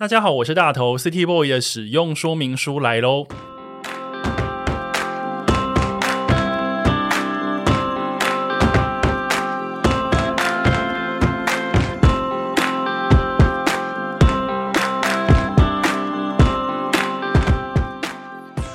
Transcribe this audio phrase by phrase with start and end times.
[0.00, 3.26] 大家好，我是大头，City Boy 的使用说明书来喽。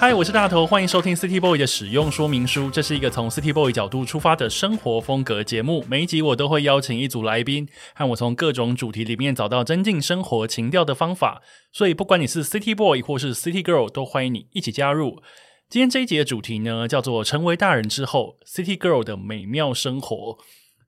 [0.05, 2.69] 嗨，我是大头，欢迎收听 City Boy 的使用说明书。
[2.69, 5.85] 这是一个从 City Boy 角度出发的生活风格节目。
[5.87, 11.41] 每一集我都会邀请一组来宾，和我从各种主题里面找到增进生活情调的方法。
[11.71, 15.21] 所以，不管你是 City Boy 或是 City Girl，都欢迎你一起加入。
[15.69, 20.37] 今天这一集的主题呢，叫做“成为大人之后，City Girl 的美妙生活”。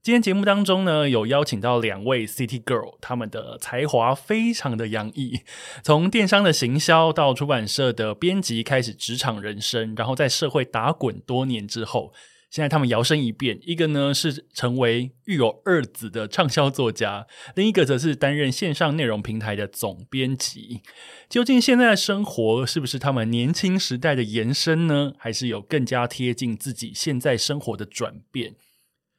[0.06, 5.40] 今天节目当中呢，有邀请到两位 City Girl，他们的才华非常的洋溢，
[5.84, 12.14] 从电商的行销到出版社的编辑，开始职场人生，然后在社会打滚多年之后，
[12.52, 17.26] 现在他们摇身一变，一个呢是成为育有二子的畅销作家，
[17.56, 20.84] 另一个则是担任线上内容平台的总编辑。
[21.28, 25.14] 究竟现在的生活是不是他们年轻时代的延伸呢？
[25.18, 28.54] 还是有更加贴近自己现在生活的转变？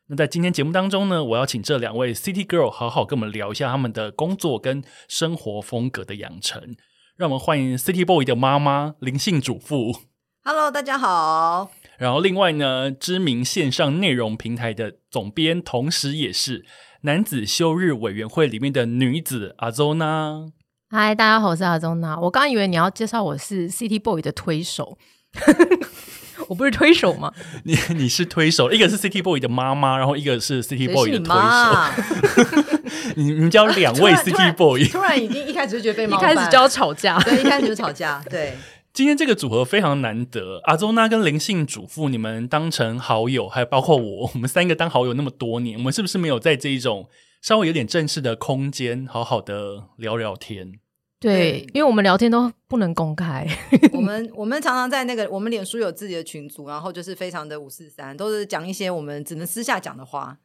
[0.09, 6.77] 那在今天节目当中呢，我要请这两位 City Girl 好好跟我们聊一下他们的工作跟生活风格的养成。
[7.17, 10.03] 让我们欢迎 City Boy 的妈妈灵性主妇。
[10.45, 11.73] Hello，大家好。
[11.99, 16.65] 然后另外呢，知名线上内容平台的总编，同时也是
[17.01, 20.53] 男子休日委员会里面的女子阿周娜。
[20.89, 22.17] 嗨，大家好，我是阿周娜。
[22.21, 24.97] 我刚以为你要介绍我是 City Boy 的推手。
[26.49, 27.33] 我不是推手吗？
[27.65, 32.77] 你你是推手，一个是 City Boy 的妈妈，然后一个是 City Boy 的推手。
[33.17, 38.23] 你你叫两位 City Boy，突然已经一开始就觉得被一开始就要吵架，对，一开始就吵架。
[38.31, 38.57] 对，
[38.93, 47.09] 今天这个组合非常难得，阿周娜跟灵性主妇，你们当成好友，还有包括我，我们三个当好友那么多年，我们是不是没有在这一种
[47.43, 50.73] 稍微有点正式的空间，好好的聊聊天？
[51.19, 53.47] 对，因为我们聊天都不能公开。
[53.93, 60.39] 我们我们常常在那个我们脸书有自己的群组，然后就是非常的五四三，都是讲一些我们只能私下讲的话。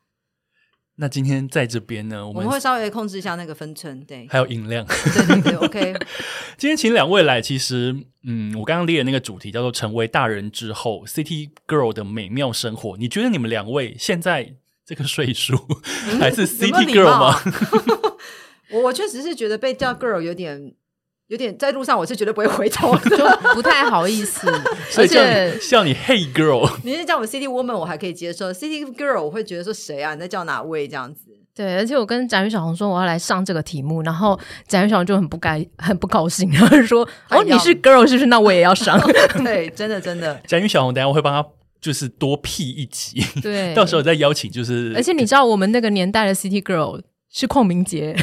[0.95, 5.93] 那今天在这边呢，我们会稍微控制一下那个分寸，对，还有音量，对对对，OK。
[6.57, 12.95] 今天请两位来，其实嗯，我刚刚列的那个主题叫做“成为大人之后，City Girl 的美妙生活”。
[12.99, 14.53] 你觉得你们两位现在
[14.85, 15.57] 这个岁数
[16.19, 17.39] 还是 City Girl 吗？
[18.71, 20.73] 我我确实是觉得被叫 girl 有点
[21.27, 23.17] 有点在路上，我是绝对不会回头， 就
[23.53, 24.51] 不太好意思。
[24.97, 28.51] 而且像你 Hey Girl， 你是叫我 City Woman，我还可以接受。
[28.51, 30.13] City Girl，我会觉得说谁啊？
[30.13, 31.27] 你在叫哪位这样子？
[31.53, 38.25] 对，而且我跟展宇小红说我要来上这个题目，然后展宇小红就很不该很不高兴，然后说：“哦，你是 girl 是不是？
[38.27, 38.97] 那我也要上。”
[39.43, 40.33] 对，真的真的。
[40.47, 41.47] 展宇小红，等下我会帮他
[41.81, 44.49] 就是多 P 一集，对，到时候再邀请。
[44.49, 47.01] 就是而且你知道我们那个年代的 City Girl。
[47.31, 48.15] 是邝明杰，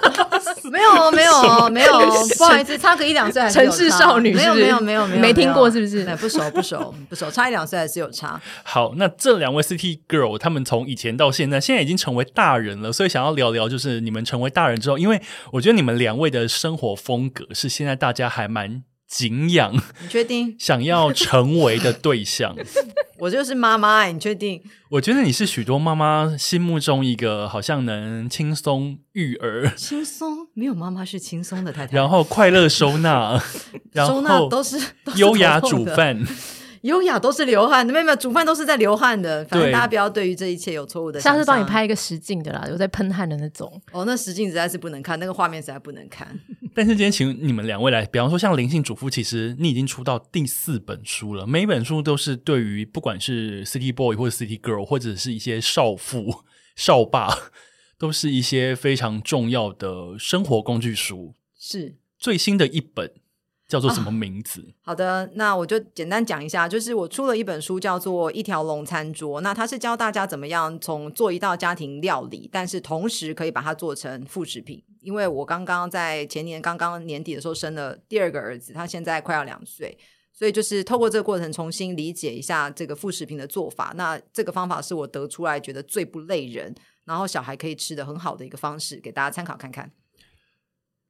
[0.70, 1.92] 没有没有没有，
[2.38, 6.04] 不好意思，差个一两岁还是城市少女，没有没有没有没有，没听过是不是？
[6.16, 8.40] 不熟不熟不熟，差一两岁还是有差。
[8.64, 15.20] 好，那这两位 City Girl，他们从以前到现在，现在已经成为大人了，所以想要聊聊，就是你们成为大人之后，因为
[15.52, 18.82] 我觉得你们两位的生活风格是现在大家还蛮。
[19.06, 20.56] 敬仰，你确定？
[20.58, 22.56] 想要成为的对象，
[23.18, 24.04] 我就是妈妈。
[24.06, 24.60] 你确定？
[24.90, 33.40] 我觉得你是许多妈妈心目中一个好像能轻松育儿、轻松没有妈妈是轻松的太太，然后快乐收纳，
[33.94, 34.76] 收纳都是
[35.16, 36.24] 优雅煮饭。
[36.82, 39.44] 优雅都是流汗的，没有没有，煮饭都是在流汗的。
[39.46, 41.20] 反正大家不要对于这一切有错误的。
[41.20, 43.80] 下次帮你拍一个实镜的啦，有在喷汗的那种。
[43.92, 46.28] 哦，那实镜实在是不能看，那个画面实在不能看。
[46.74, 56.44] 但是今天请你们两位来，比方说像灵性主妇，其实你已经出到第四本书了，每一本书都是对于不管是 City Boy 或者 City Girl，或者是一些少妇、
[56.74, 57.34] 少爸，
[57.98, 61.34] 都是一些非常重要的生活工具书。
[61.58, 63.10] 是最新的一本。
[63.68, 64.64] 叫做什么名字？
[64.82, 69.38] 好的，那我就简单讲一下，就是我出了一本书，叫做《一条龙餐桌》。
[69.42, 74.82] 那它是教大家怎么样从做一道家庭料理，但是同时可以把它做成副食品。
[75.00, 79.96] 因为我刚刚在前年刚刚年底的时候生了第二个儿子，他现在快要两岁，
[80.32, 83.92] 所以就是透过这个过程重新理解一下这个副食品的做法。
[83.96, 86.74] 那这个方法是我得出来觉得最不累人，
[87.04, 89.90] 然后小孩可以吃的很好的一个方式，给大家参考看看。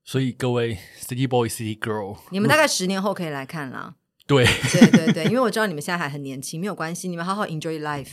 [0.07, 3.97] 所以各位 City Boy、City Girl，你们大概十年后可以来看啦。
[4.27, 8.11] 对对对对，因为我知道你们现在还很年轻，没有关系，你们好好 enjoy life。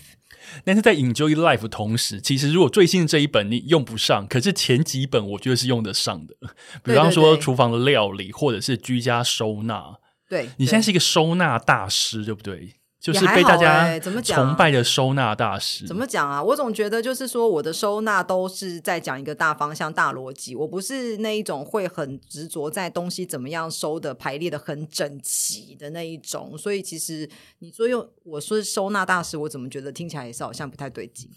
[0.66, 6.36] 但是在 enjoy life 同时，其实如果最新的这一本你用不上，可是前几本我觉得是用得上的。
[6.84, 10.00] 比方说厨房的料理，或者是居家收纳。
[10.28, 12.75] 对，你现在是一个收纳大师，对不对？
[13.03, 15.85] 就是被大家欸怎么讲崇拜的收纳大师。
[15.85, 16.41] 怎么讲啊？
[16.41, 20.55] 我总觉得就是说，我的收纳都是在讲一个大方向、大逻辑。
[20.55, 26.57] 我不是那一种会很执着在东西怎么样收的、排列的很整齐的那一种。
[26.57, 27.29] 所以其实
[27.59, 31.29] 你说用我说收纳大师，我怎么觉得听起来也是好像不太对劲。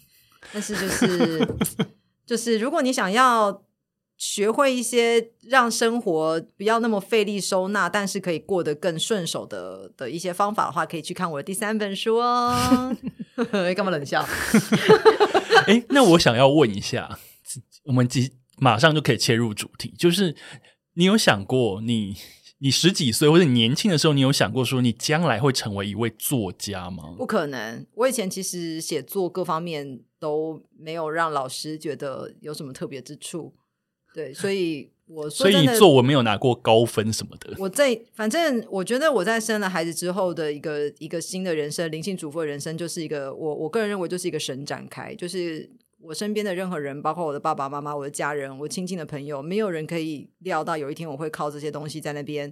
[0.53, 1.47] 但是就是
[2.25, 3.61] 就是，如果你想要
[4.17, 12.95] 学会一些让生活不要那么费力收纳，但是可以过得更顺手的的一些方法的话，可以去看我的第三本书哦。
[13.75, 14.27] 干嘛冷笑？
[15.67, 17.19] 哎，那我想要问一下，
[17.85, 20.35] 我们即马上就可以切入主题，就是
[20.95, 22.15] 你有想过你，
[22.57, 27.13] 你十几岁或者你年轻的时候，你有想过说你将来会成为一位作家吗？
[27.15, 27.85] 不可能！
[27.93, 33.53] 我以前其实写作各方面都没有让老师觉得有什么特别之处，
[34.17, 37.53] 对，所以我说所以你作文没有拿过高分什么的。
[37.59, 45.69] 我在反正我觉得我在生了孩子之后的一个一个新的人生，灵性主妇的人生，就是一个我我个人认为就是一个神展开，就是
[46.01, 52.51] 我身边的任何人，包括我的爸爸妈妈、我的家人、我亲近的朋友，没有人可以料到有一天我会靠这些东西在那边。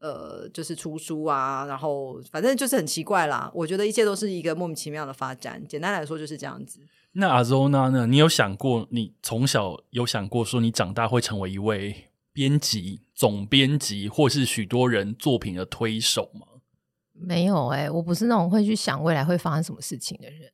[0.00, 3.48] 呃，就是出书啊，然后反正就是很奇怪啦。
[3.54, 5.64] 我觉得一切都是一个莫名其妙的发展。
[5.68, 6.80] 简单来说就是这样子。
[7.12, 8.06] 那阿 Zona 呢？
[8.06, 16.46] 你有想过，你从小有想过说你长大会成为一位编辑、总编辑，或是许多人作品的推手吗？
[17.12, 20.50] 没有哎、我不是那种会去想未来会发生什么事情的人。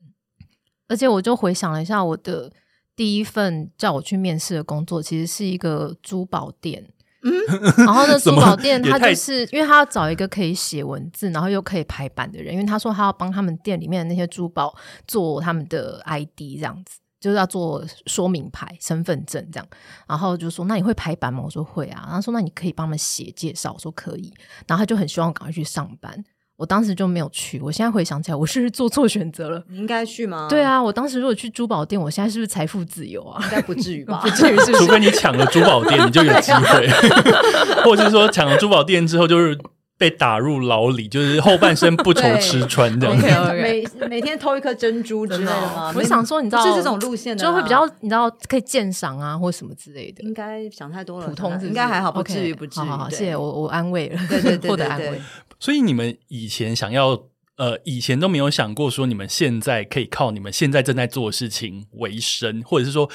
[0.89, 2.53] 而且我就回想了一下，我的
[2.97, 6.93] 第一份叫我去面试的工作，其实是一个珠宝店。
[7.23, 7.33] 嗯，
[7.79, 14.75] 然后呢，珠宝店他就是因为他要找一个可以写文字，然后又可以排版的人，因为他说他要帮他们店里面的那些珠宝
[15.07, 16.99] 做他们的 ID 这样子。
[17.21, 19.67] 就是要做说明牌、身份证这样，
[20.07, 24.33] 然后就说：“那你会排版吗？”我说：“会啊。”然后说：“那你可以帮他们写介绍。”我说：“可以。”
[24.69, 26.25] 然后他就很希望我赶快去上班，
[26.59, 27.61] 我当时就没有去。
[27.61, 29.63] 我现在回想起来，我是不是做错选择了？
[29.69, 30.49] 你应该去吗？
[30.51, 33.41] 对，啊，我当时如果去珠宝店，我现在是不是财富自由啊？
[33.45, 34.19] 应该不至于吧？
[34.27, 34.79] 不至于是不是？
[34.85, 36.89] 除非你抢了珠宝店，你就有机会，
[37.87, 39.57] 或者是说抢了珠宝店之后就是
[39.97, 45.93] 被打入牢里，就是后半生不愁吃穿这样每每每天偷一颗珍珠之类的吗？
[45.95, 50.25] 我想说，你知道是这种路线的，就会比较你知道可以鉴赏啊，或什么之类的。
[50.25, 52.85] 应该想太多了，普通是是应该还好，不至于不至于。
[52.85, 55.23] 好好好，谢谢我，我安慰了，对对对获对对得安慰。
[55.59, 57.25] 所以你们以前想要
[57.57, 63.11] 呃，以前都没有想过说你们现在可以靠你们现在正在做的事情为生，或者是说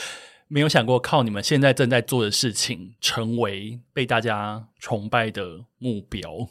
[0.50, 6.50] 没有想过靠你们现在正在做的事情成为被大家崇拜的目标。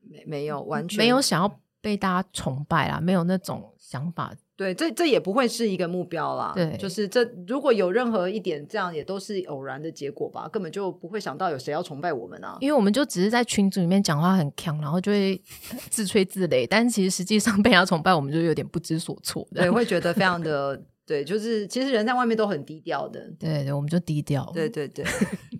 [0.00, 4.34] 没没有完全没有想要被大家崇拜啦，没有那种想法。
[4.62, 6.52] 对，这这也不会是一个目标啦。
[6.54, 12.56] 对就是这如果有任何一点这样，也都是偶然的结果吧，根本就不会想到有谁要崇拜我们啊。
[12.60, 15.40] 因为我们就只是在群组里面讲话很强，然后就会
[15.90, 19.46] 自吹自擂，但是其实实际上被人家崇拜，我们就有点不知所措。
[19.52, 23.20] 对， 会觉得非常的对，就是其实人在外面都很低调的。
[23.38, 24.48] 对对，我们就低调。
[24.54, 25.04] 对对对，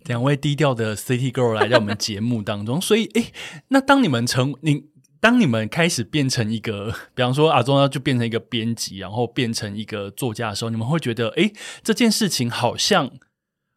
[0.05, 3.33] 两位低调的 City Girl 来到我们节目当中，所以哎，
[3.69, 4.85] 那当你们成你
[5.23, 11.53] 当你们开始变成一个， 比方说阿忠要就变成一个编辑，然后变成一个作家的时候，你们会觉得诶，
[11.85, 13.09] 这件事情好像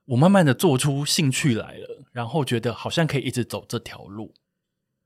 [0.08, 4.34] 我慢慢的做出兴趣来了，然后觉得好像可以一直走这条路。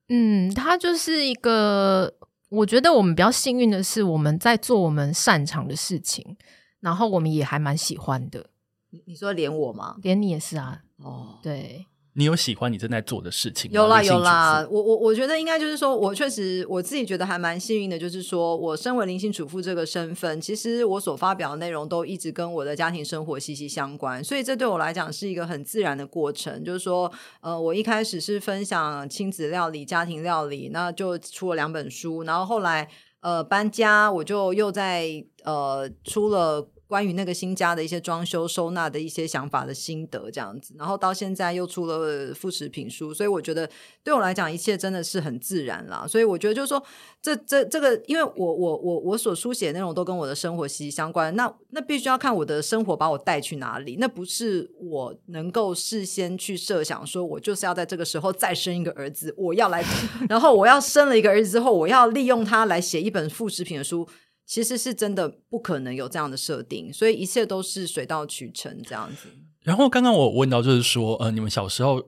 [0.08, 2.14] 嗯，它就是一个，
[2.48, 6.38] 我觉得我们比较幸运的是，我们在做我们擅长的事情，
[6.80, 8.50] 然后我们也还蛮喜欢的。
[8.92, 9.98] 你你说连我吗？
[10.02, 11.86] 连你也是啊，哦，对，
[12.20, 13.76] 你有喜欢你正在做的事情吗？
[13.76, 26.62] 有啦有啦我我我觉得应该就是说，我确实我自己觉得还蛮幸运的，就是说我身为灵性主妇这个身份，其实我所发表的内容都一直跟我的家庭生活息息相关，所以这对我来讲是一个很自然的过程。
[26.62, 32.90] 就是说，呃，我一开始是分享亲子料理、家庭料理，那就出了两本书，然后后来
[33.22, 36.70] 呃搬家，我就又在呃出了。
[36.90, 43.70] 关于那个新家的一些装修收纳的一些想法的心得，这样子，然后到现在又出了副食品书，所以我觉得
[44.04, 46.08] 对我来讲，一切真的是很自然啦。
[46.08, 46.84] 所以我觉得就是说，
[47.22, 59.86] 这这这个，因为我我我我所书写的内容都跟我的生活息息相关，那那必须要看我的生活把我带去哪里，那不是我能够事先去设想，说我就是要在这个时候再生一个儿子，我要来，
[60.28, 64.10] 然后我要生了一个儿子之后，我要利用他来写一本副食品的书。
[64.50, 69.30] 其实是真的不可能有这样的设定，所以一切都是水到渠成这样子。
[69.62, 72.04] 然后刚刚我问到，就是说，呃，你们小时候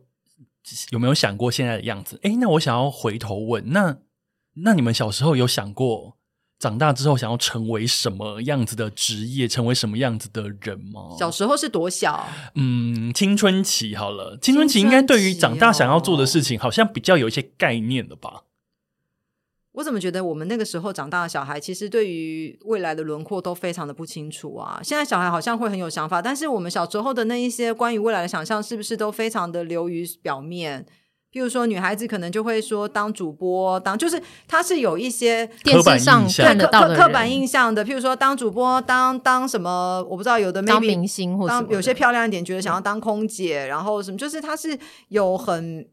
[0.89, 2.19] 有没有想过现在的样子？
[2.23, 3.99] 诶，那我想要回头问，那
[4.55, 6.17] 那你们小时候有想过
[6.57, 11.15] 长大之后想要成为什么样子的职业，成为什么样子的人吗？
[11.19, 12.27] 小时候是多小？
[12.55, 18.45] 嗯，青春期好了，青春期应该对于长大想要做的事情，好像比较有一些概念了吧？
[19.73, 24.81] 我怎么觉得我们那个时候长大的小孩，其实对于未来的轮廓都非常的不清楚啊。
[24.83, 30.85] 现在小孩好像会很有想法，但是我们小时候的那一些关于未来的想象，是不是都非常的流于表面？
[31.31, 37.85] 譬如说，女孩子可能就会说当主播，当就是她是有一些电视上看得到的刻板印象的。
[37.85, 45.87] 譬如说，当主播，当当什么，我不知道有的当明星或当有些漂亮一点，觉得想要当空姐，然后什么，就是她是有很。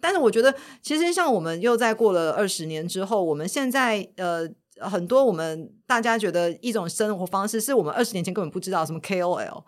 [0.00, 4.48] 但是我觉得，其实像我们又在过了二十年之后，我们现在呃
[4.80, 9.62] 很多我们大家觉得一种生活方式，是我们二十年前根本不知道什么 KOL，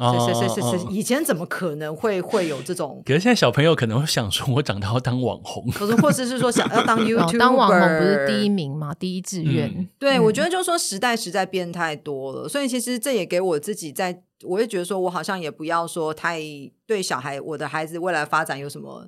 [0.00, 3.02] 是是是是是，以前怎么可能会会有这种？
[3.04, 8.92] 可是现在小朋友可能会想说，我长大要当网红，可是或者是说想要当 YouTube，当网红不是第一名吗？
[8.94, 9.88] 第一志愿？
[9.98, 16.40] 对，我觉得就是说时代实在变太多了，所以其实这也给我自己在，我也觉得说我好像也不要说太
[16.86, 19.06] 对小孩，我的孩子未来发展有什么。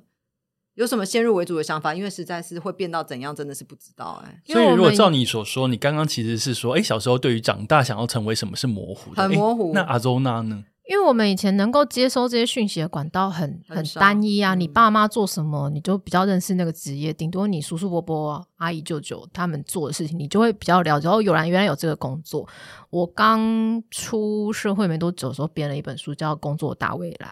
[0.75, 1.93] 有什么先入为主的想法？
[1.93, 4.41] 因为实在是会变到怎样，真的是不知道哎。
[4.45, 9.71] 所以如果照你所说，你刚刚其实是说，哎，小时候对于长大想要成为什么是模糊的，很模糊。
[9.73, 10.63] 那阿周娜呢？
[10.85, 21.07] 因为我们以前能够接收这些讯息的管道很很单一啊，你爸妈做什么，你就比较认识那个职业，顶多你叔叔伯伯、阿姨舅舅他们做的事情，你就会比较了解。
[21.07, 22.45] 哦，有人原来有这个工作。
[22.89, 27.27] 我刚出社会没多久的时候，编了一本书叫《工作大未来》。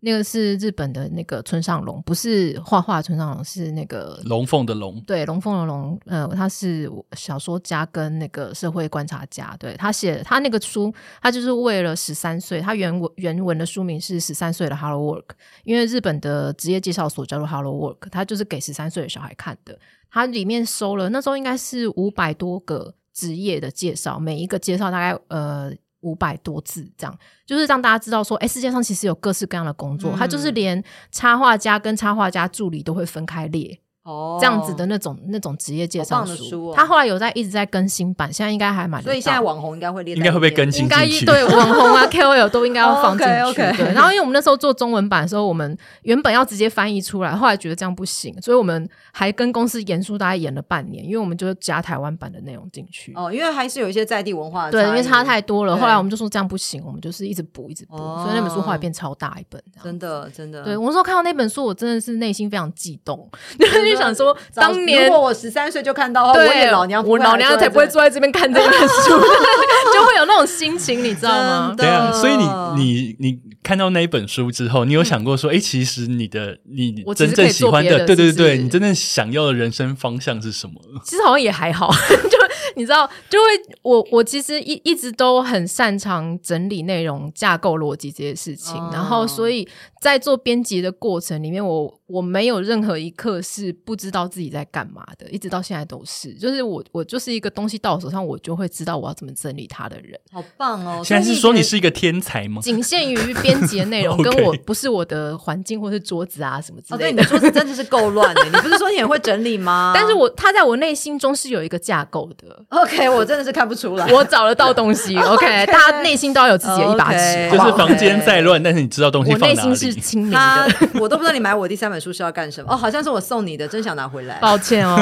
[0.00, 5.00] 那个是日本的那个村上龙，不是画画村上龙，是那个龙凤的龙。
[5.06, 9.56] 对，龙凤的龙，呃，他是小说家跟那个社会观察家。
[9.58, 15.22] 对他写他那个书，他就是为了十三岁，他原文原文的书名是《十三岁的 Hello Work》，
[15.64, 19.76] 因为日本的职业介绍所叫做 Hello Work，他就是给十三岁的小孩看的。
[20.10, 25.72] 他里面收了那时候应该是五百多个职业的介绍，每一个介绍大概呃。
[26.06, 33.80] 五百多字，这样就是让大家知道说，哎，世界上其实有各式各样的工作，他就是连插画家跟插画家助理都会分开列。
[34.06, 39.02] 哦，这样子的那种那种职业介绍书，他后来有在一直在更新版，现在应该还蛮。
[39.02, 41.26] 所以现在网红应该会列，应该会被更新进去。
[41.26, 43.54] 对， 网红啊 KOL 都应该要放进去。
[43.54, 53.12] 对，然后因为我们那时候做中文版的时候，我们原本要直接翻译出来，后来觉得这样不行，所以我们还跟公司严肃大概演了半年，因为我们就加台湾版的内容进去。
[53.16, 55.76] 哦，因为还是有一些在地文化，对，因为差太多了。
[55.76, 59.60] 后来我们就说这样不行，我们就是一直补，一直补，所以那本书后来变超大一本。
[59.82, 60.62] 真的，真的。
[60.62, 65.06] 对，我那时候看到那本书，我真的是内心非常激动，就想说当年。
[65.06, 69.10] 如果我十三岁就看到，我也老娘我老娘才不会坐在这边看这本书，
[69.94, 71.74] 就会有那种心情，你知道吗？
[71.76, 72.44] 对啊，所以你
[72.76, 80.74] 你你看到那一本书之后，你有想过说，哎，其实你的你真正喜欢的，对对对，你真正想要的人生方向是什么？
[81.04, 81.90] 其实好像也还好，
[82.30, 82.38] 就
[82.74, 83.44] 你知道，就会
[83.82, 89.66] 我我其实一一直都很擅长整理内容、架构逻辑这些事情，然后所以
[90.00, 94.66] 在做编辑的过程里面，我我没有任何一刻是不知道自己在。
[94.72, 95.30] 干嘛的？
[95.30, 100.18] 一直到现在都是，就是我，我就是一个东西到我手上，我就会知道我要怎么整理它的人。
[100.30, 101.00] 好棒哦！
[101.04, 102.60] 现在是说你是一个天才吗？
[102.60, 107.04] 仅限于编辑的内容， 跟我不是我的环境或是桌子啊什么之类的。
[107.04, 108.44] 对，你的桌子真的是够乱的。
[108.50, 109.92] 你不是说你很会整理吗？
[109.96, 112.64] 但是我他在我内心中是有一个架构的。
[112.70, 114.12] OK，我真的是看不出来。
[114.12, 115.16] 我找得到东西。
[115.16, 117.50] OK，大家内心都要有自己的一把尺。
[117.50, 119.58] 就是房间再乱，但是你知道东西放哪里。
[119.60, 120.88] 我内心是清明的。
[121.00, 122.72] 我都不知道你买我第三本书是要干什么。
[122.72, 124.38] 哦，好像是我送你的，真想拿回来。
[124.38, 124.96] 抱歉哦。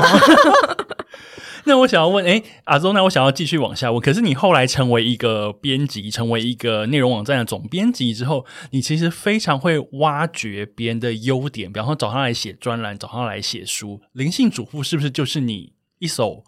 [1.67, 3.99] 那我想要问，哎，阿周，那我想要继续往下问。
[3.99, 14.03] 可是你后来成为一个编辑，成为一个内容网站的总编辑之后，你其实非常会挖掘别人的优点，比方说找他来写专栏，找他来写书。
[14.13, 16.45] 灵性主妇是不是就是你一手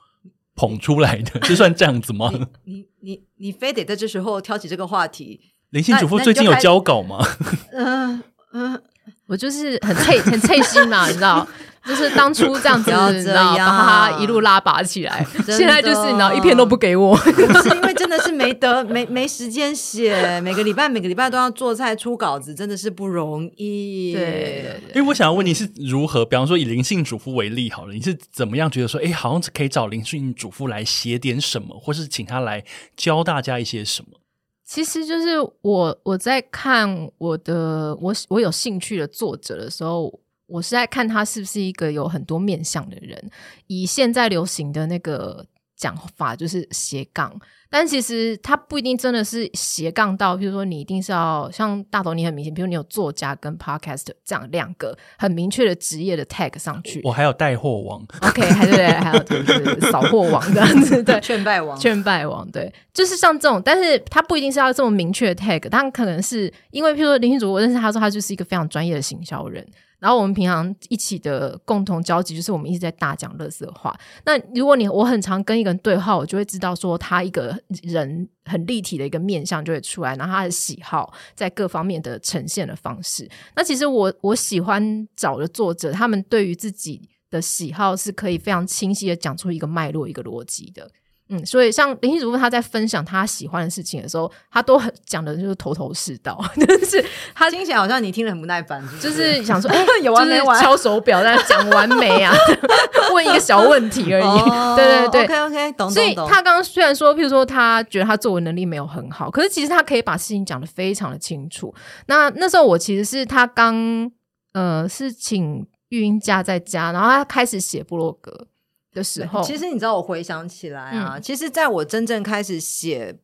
[0.54, 1.40] 捧出来的？
[1.40, 2.30] 就算这样子吗？
[2.64, 5.40] 你你你非得在这时候挑起这个话题？
[5.70, 7.26] 灵性主妇最近有交稿吗？
[7.72, 8.22] 嗯
[8.52, 8.82] 嗯，
[9.26, 11.47] 我就是很脆很脆心嘛，你知道。
[11.87, 15.25] 就是当初这样子， 你知道，把他一路拉拔起来。
[15.47, 24.14] 现在就是你知道，一篇都不给我，是因为真的是没得没没时间写，每个礼拜每个礼拜都要做菜出稿子，真的是不容易。
[24.16, 32.64] 对，因为我想要问你是如何，比方说以灵性主妇为例好了，你是怎么样觉得说，哎，好像可以找灵性主妇来写点什么，或是请他来
[32.97, 34.18] 教大家一些什么？
[34.66, 40.20] 其实就是我我在看我的我我有兴趣的作者的时候。
[40.49, 43.30] 我是在看他是不是一个有很多面相的人，
[43.66, 45.44] 以现在流行的那个
[45.75, 47.37] 讲法就是斜杠。
[47.68, 57.00] 但其实他不一定真的是斜杠到，比如说你一定是要像大头，你很明显，比如你有作家跟 podcast 这样两个很明确的职业的 tag 上去。
[57.04, 69.66] 我还有带货王，OK，还对，还有就是扫货王这样子，对，劝败王，劝败王，对，就是像这种，但是他不一定是要这么明确的 tag，他可能是因为，譬如说林心如，我认识他说他就是一个非常专业的行销人，
[69.99, 73.94] 然后我们平常一起的共同交集就是我们一直在大讲乐色话。
[74.25, 83.28] 那如果你我很常跟一个人对话，我就会知道说他一个人很立体的一个面相就会出来，然后他的喜好在各方面的呈现的方式。
[83.54, 90.90] 那其实我我喜欢找的作者，他们对于自己的喜好是可以非常清晰的讲出一个脉络、一个逻辑的。
[91.28, 97.04] 嗯，所以像林心如她在分享她喜欢的事情的时候，她都很讲的就是头头是道， 但是
[97.35, 100.62] 她听起来好像你听了很不耐烦，就是想说， 哎，有完没完？
[100.62, 102.33] 敲手表在讲完没啊？
[103.12, 104.76] 问一个小问题而已。
[104.76, 105.90] 对对对，OK OK，懂。
[105.90, 111.75] 所以她刚刚虽然说，譬如说她觉得她作文能力没有很好，可是其实她可以把事情讲的非常的清楚。
[112.06, 114.11] 那那时候我其实是她刚
[114.52, 118.47] 呃是请育婴假在家，然后她开始写部落格。
[118.96, 123.18] 的时候，其实你知道，我回想起来啊，其实在我真正开始写、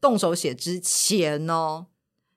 [0.00, 1.86] 动手写之前哦，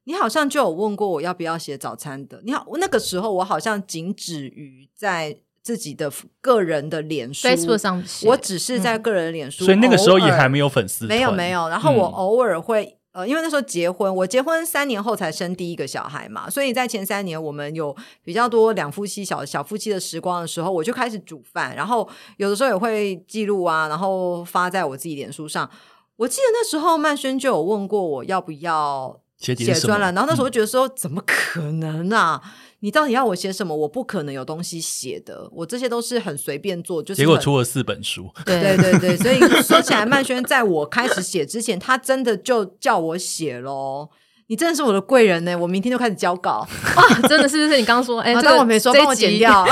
[0.05, 2.41] 你好像就有问过我要不要写早餐的。
[2.45, 6.09] 你好，那个时候我好像仅止于在自己的
[6.39, 11.67] 个人的脸书 Facebook 上，我只是在个人脸书，所以那个时候也还没有粉丝，没有没有。
[11.67, 12.98] 然后我偶尔会。
[13.11, 25.69] 呃，因为那时候结婚，我结婚三年后才生第一个小孩嘛，所以在前三年我们有比较多两夫妻小小夫妻的时光的时候，我就开始煮饭，然后有的时候也会记录啊，然后发在我自己脸书上。
[26.17, 32.41] 我记得那时候曼轩就有问过我要不要写专栏，然后那时候觉得说怎么可能啊？
[32.81, 33.75] 你到底要我写什么？
[33.75, 37.01] 我不可能有东西写的，我这些都是很随便做。
[37.03, 44.09] 就是结果出了四本书， 对对对，所以 说起来，曼轩在我开始写之前，他真的就叫我写喽。
[44.47, 45.55] 你真的是我的贵人呢！
[45.55, 46.65] 我明天就开始交稿
[46.97, 47.21] 啊！
[47.29, 47.77] 真的是不是？
[47.77, 49.63] 你刚刚说，哎，当我没说，帮我剪掉。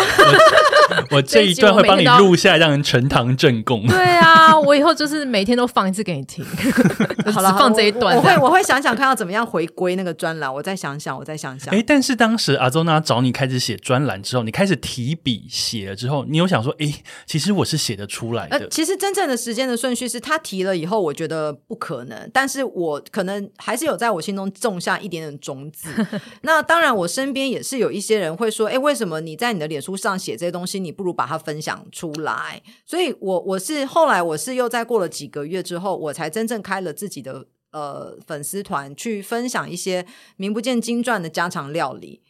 [1.12, 3.86] 我这一段会帮你录下来，让人呈堂证供。
[3.88, 6.46] 对啊，我以后就是每天都放一次给你听。
[7.32, 10.54] 好了，放这一段，我会我会想想看要怎么样回归那个专栏。
[10.54, 11.74] 我再想想，我再想想。
[11.74, 16.94] 哎，但是当时阿周娜找你开始写专栏之后，你开始提笔写了之后，你有想说，哎，
[17.26, 18.68] 其实我是写得出来的。
[18.70, 24.48] 其实真正的时间的顺序是他提了以后，我觉得不可能，但是我可能还是有在我心中。
[24.60, 25.90] 种下一点点种子，
[26.42, 42.22] 那当然，我身边也是有一些人会说：“哎，为什么你在你的脸书上写这些东西，你不如把它分享出来？”所以，我我是后来我是又再过了几个月之后，我才真正开了自己的呃粉丝团，去分享一些名不见经传的家常料理。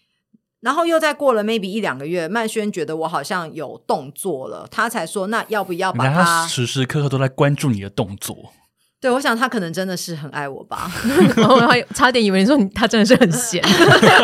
[0.59, 8.53] 然后又再过了 maybe 一两个月，曼轩觉得我好像有动作了，他才说：“那要不要把它时时刻刻都在关注你的动作？”
[8.99, 10.91] 对，我想他可能真的是很爱我吧，
[11.37, 11.59] 然后
[11.93, 13.63] 差点以为你说他真的是很闲，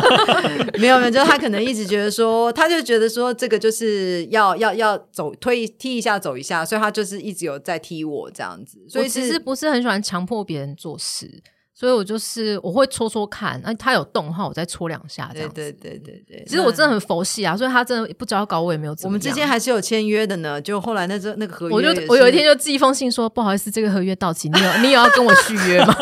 [0.79, 11.43] 没有没有，就是他可能一直觉得说，他就觉得说这个就是要要要走推踢一下走一下，所以他就是一直有在踢我这样子，所以其实不是很喜欢强迫别人做事。
[11.75, 15.55] 所以我就是我会戳戳看，那他有动的话，我再戳两下这样子。
[15.55, 16.45] 对对对对对。
[16.47, 18.95] 其实我真的很佛系啊，所以他真的不交稿，我也没有。
[19.03, 20.61] 我们之间还是有签约的呢。
[20.61, 25.95] 就后来那这那个合约，我就我有一天就寄一封信说，不好意思，这个合约到期，你有你有要跟我续约吗？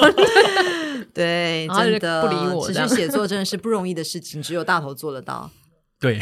[1.13, 2.67] 对，真的不理我。
[2.67, 5.49] 持续写作真的是不容易的事情，只有大头做得到。
[6.01, 6.19] 对，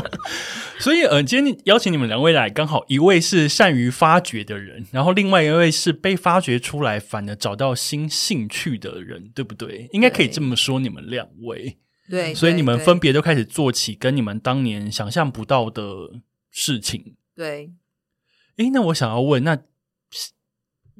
[0.78, 9.88] 所以呃，今天邀请你们两位来，刚好一位是善于发掘的人，然后另外一位是被发掘出来，反而找到新兴趣的人，对不对？
[9.92, 11.78] 应该可以这么说，你们两位
[12.10, 15.82] 对，所以你们分别都开始做起跟你们当年想象不到的
[16.50, 17.16] 事情。
[17.34, 17.70] 对，
[18.58, 19.58] 哎，那我想要问，那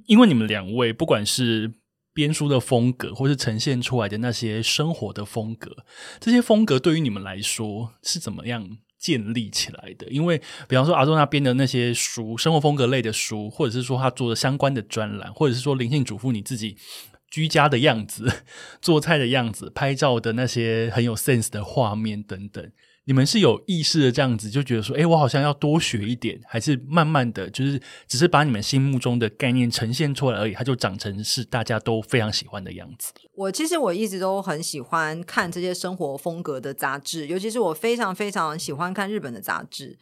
[0.06, 1.72] 因为你们两位不管是。
[2.18, 5.84] 编书的风格，或是呈现出来的那些生活的风格，
[6.18, 10.08] 这些风格对于你们来说是怎么样建立起来的？
[10.08, 16.76] 因为，比方说阿周那编的那些书，生活风格类的书，或者是说他做的相关的专栏，或者是说灵性主妇你自己
[17.30, 18.28] 居家的样子、
[18.82, 22.72] 做菜的样子、拍照的那些很有 sense 的画面等等。
[23.08, 33.14] 你们是有意识的这样子，就觉得说，哎，我好像要多学一点，还是慢慢的就是只是把你们心目中的概念呈现出来而已，它就长成是大家都非常喜欢的样子。
[33.34, 39.96] 我其实我一直都很喜欢看这些生活风格的杂志，尤其是我非常非常喜欢看日本的杂志。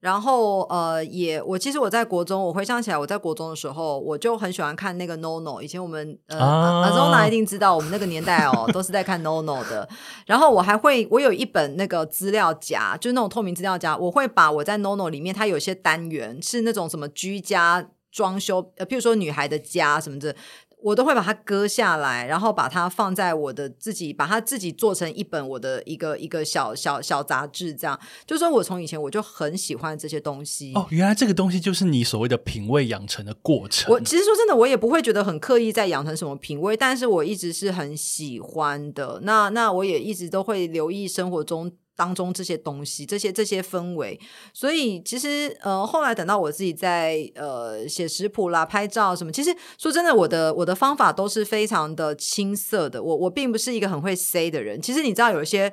[0.00, 5.60] 然后呃，也我其实我在国中，我回想起来，我在国中的时候，我就很喜欢看那个 NONO。
[5.60, 9.88] 以前我们呃，阿周娜一定知道，我们那个年代哦，都是在看 NONO 的。
[10.24, 20.34] 然后我还会，我有一本那个资料夹，就是那种透明资料夹，我会把我在 NONO 里面，它有些单元是那种什么居家装修，呃，譬如说女孩的家什么的。
[20.80, 27.98] 我都会把它割下来，然后把它放在我的自己，把它自己做成一本我的一个一个小小小杂志，这样。
[28.26, 30.72] 就说我从以前我就很喜欢这些东西。
[30.74, 33.92] 哦，原来这个东西就是你所谓的品味养成的过程。
[33.92, 39.20] 我其实说真的，我也不会觉得很刻意在养成什么品味，但是我一直是很喜欢的。
[39.24, 41.72] 那那我也一直都会留意生活中。
[41.98, 44.18] 当中这些东西，这些这些氛围。
[44.54, 53.02] 所以其实呃，后来等到我自己在呃写食谱啦、拍照什么，其实说真的，我的我的方法都是非常的青涩的。
[53.02, 54.80] 我我并不是一个很会 say 的人。
[54.80, 55.72] 其实你知道，有一些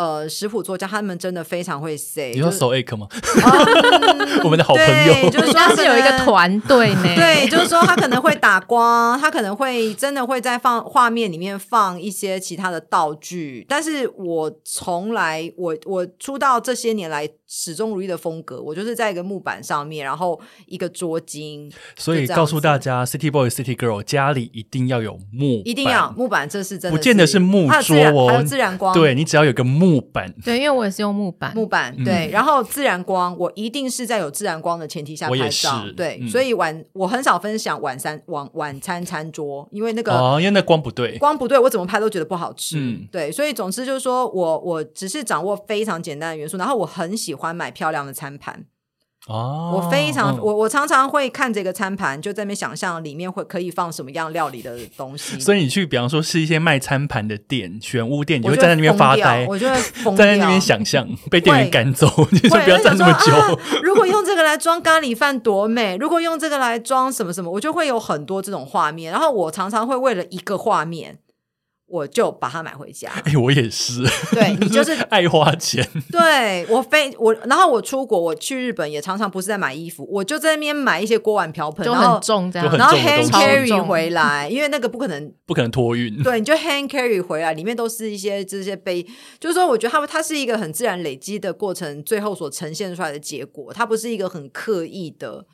[0.00, 2.32] 呃食谱作家，他们真的非常会 say。
[2.32, 3.06] 你说 so a 吗？
[3.10, 26.12] 嗯 我们的好朋友对就是说他是有一个团队呢， 对，就是说他可能会打光，他可能会真的会在放画面里面放一些其他的道具，但是我从来我我出道这些年来始终如一的风格，我就是在一个木板上面，然后一个桌巾，所以告诉大家，City Boy、City Girl 家里一定要有木，一定要。
[26.16, 28.28] 木板，这是真的不见得是木桌哦。
[28.28, 35.84] 还有自然光，对你只要有个木板，对，因为我也是用木板，木板对，然后自然光，我一定是在有自然光的前提下我也拍照。
[35.84, 36.28] 是，对，嗯。
[36.28, 42.76] 所以晚我很少分享晚餐晚晚餐餐桌，因为那个哦，因为那光不对，光不对，我怎么拍都觉得不好吃。
[42.78, 43.08] 嗯。
[43.10, 48.66] 对，所以总之就是说我我只是掌握非常简单的元素，然后我很喜欢买漂亮的餐盘。
[49.28, 55.38] 哦，我非常、嗯我我常常会看这个餐盘，就在那边想象里面会可以放什么样料理的东西。
[55.38, 59.74] 所以你去，比方说是一些卖餐盘的店、选物店，你会站在那边发呆，我就会
[60.16, 63.60] 站在那边想象，被店员会赶走，你 就会不要站那么久。
[63.82, 69.12] 如果用这个来装咖喱饭多美，如果用这个来装什么什么，我就会有很多这种画面。
[69.12, 71.18] 然后我常常会为了一个画面，
[71.90, 73.10] 我就把它买回家。
[73.24, 82.76] 哎、我也是，对你 就是爱花钱，对我非我，然后我出国，我去日本也常常不是在买衣服，我就在那边买一些锅碗瓢盆，就然后很重这样。
[82.78, 86.22] 然后 hand carry 回来，因为那个不可能， 不可能托运。
[86.22, 89.04] 对，你就 hand carry 回来，里面都是一些这些杯，
[89.38, 95.46] 就是说，我觉得它它是一个很自然累积的过程，最后所呈现出来的结果，它不是一个很刻意的。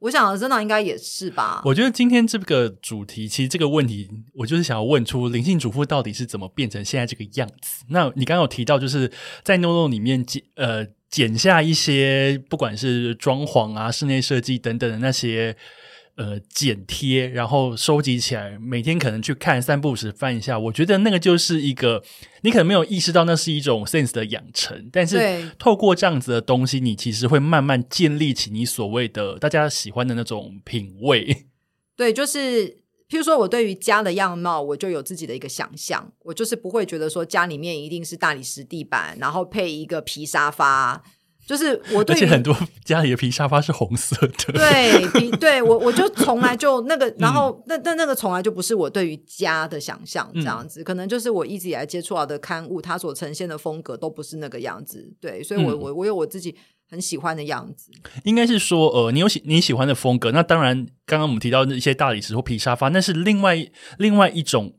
[0.00, 1.62] 我想真的应该也是吧。
[1.64, 7.84] 我觉得今天这个主题，其实这个问题，我就是想要问出灵性主妇到底是怎么变成现在这个样子。
[7.88, 9.10] 那你刚刚有提到，就是
[9.42, 15.56] 在 No No 里面剪呃剪下一些，不管是装潢啊、室内设计等等的那些
[16.16, 20.58] 呃剪贴，然后收集起来，每天可能去看三不五时翻一下。
[20.58, 22.02] 我觉得那个就是一个，
[22.42, 31.46] 你可能没有意识到那是一种 sense 的养成，但是透过这样子的东西，你其实会慢慢建立起你所谓的大家喜欢的那种品味。
[31.96, 32.68] 对，就是
[33.08, 41.02] 譬如说我对于家的样貌，我就有自己的一个想象，我就是不会觉得说家里面一定是大理石地板，然后配一个皮沙发，
[41.46, 42.54] 就是我而对很多
[42.84, 56.56] 家里的皮沙发是红色的，对皮对我我就从来就那个，然嗯后、那那那个从来就不是我对于家的想象这样子，可能就是我一直以来接触到的刊物，它所呈现的风格都不是那个样子，对，所以我、嗯我我有我自己
[56.90, 57.92] 很喜欢的样子，
[58.24, 63.64] 应该是说，呃，你有喜你喜欢的风格，那当然，刚刚我们提到的一些大理石或皮沙发，那是另外
[63.98, 64.74] 另外一种。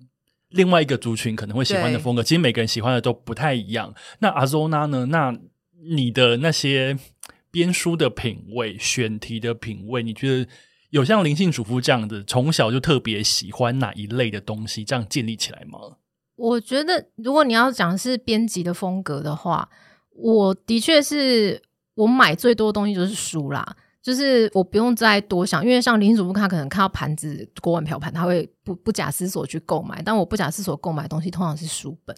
[0.51, 3.93] 另外一个族群可能会喜欢的对风格，其实每个人喜欢的都不太一样。
[4.19, 5.05] 那阿 Zona 呢？
[5.07, 5.37] 那
[5.83, 6.97] 你的那些
[7.51, 10.49] 编书的品味、选题的品味，你觉得
[10.89, 15.79] 有像灵性主妇这样的，从小就特别喜欢哪一类的东西，这样建立起来吗？
[16.35, 19.67] 我觉得，如果你要讲是编辑的风格的话，
[20.11, 21.61] 我的确是
[21.95, 32.15] 我买最多的东西就是书啦，就是我不用再多想，因为像林主妇他可能看到盘子、锅碗瓢盘，他会不不假思索去购买，但我不假思索购买的东西通常是书本，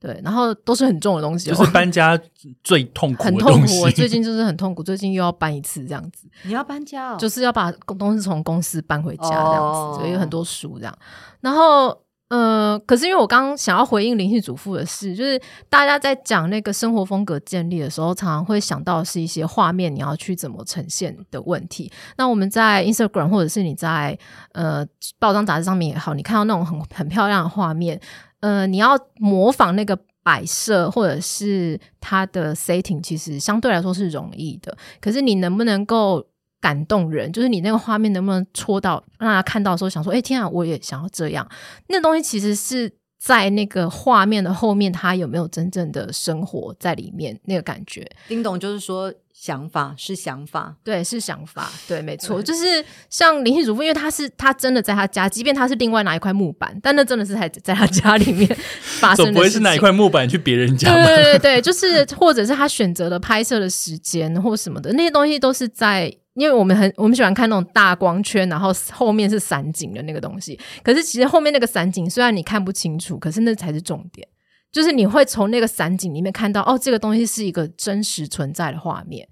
[0.00, 2.18] 对，然后都是很重的东西、哦，就是搬家
[2.64, 3.60] 最痛苦很痛苦。
[3.60, 3.80] 的东西。
[3.82, 10.98] 我最近就是很痛苦，最近又要搬一次这样子，你要搬家、哦，就是要把东西从公司搬回家这样子，哦所以有很多书这样。
[11.42, 11.94] 然后
[12.28, 21.90] 呃，可是因为我刚刚想要回应灵性主妇的事，就是大家在讲那个生活风格建立的时候，常常会想到是一些画面，你要去怎么呈现的问题。
[22.16, 24.16] 那我们在 Instagram 或者是你在
[24.52, 24.86] 呃
[25.18, 28.00] 报章杂志上面也好，你看到那种很很漂亮的画面，
[28.40, 29.98] 呃，你要模仿那个。
[30.22, 34.76] 摆设或者是它的 setting，其实相对来说是容易的。
[35.00, 36.24] 可是你能不能够
[36.60, 37.32] 感动人？
[37.32, 41.48] 就是你那个画面能不能戳到，让他看到的时候想说：“哎、天啊，我也想要这样。”
[41.88, 47.38] 那东西其实是在那个画面的后面，他有没有真正的生活在里面？
[47.44, 58.48] 那个感觉，丁董就是说想法是想法，对，是想法，对，没错，就是像灵性主妇，因为他是他真的在他家，即便他是另外拿一块木板，但那真的是在在他家里面
[58.80, 66.10] 发生的总不会是拿一块木板去别人家对对对，就是或者是他选择了拍摄的时间或什么的，那些东西都是在。
[66.34, 70.58] 因为我们很我们喜欢看那种大光圈，然后后面是散景的那个东西。
[70.82, 74.26] 可是其实后面那个散景虽然你看不清楚，可是那才是重点，
[74.70, 79.28] 就是你会从那个散景里面看到，哦，这个东西是一个真实存在的画面。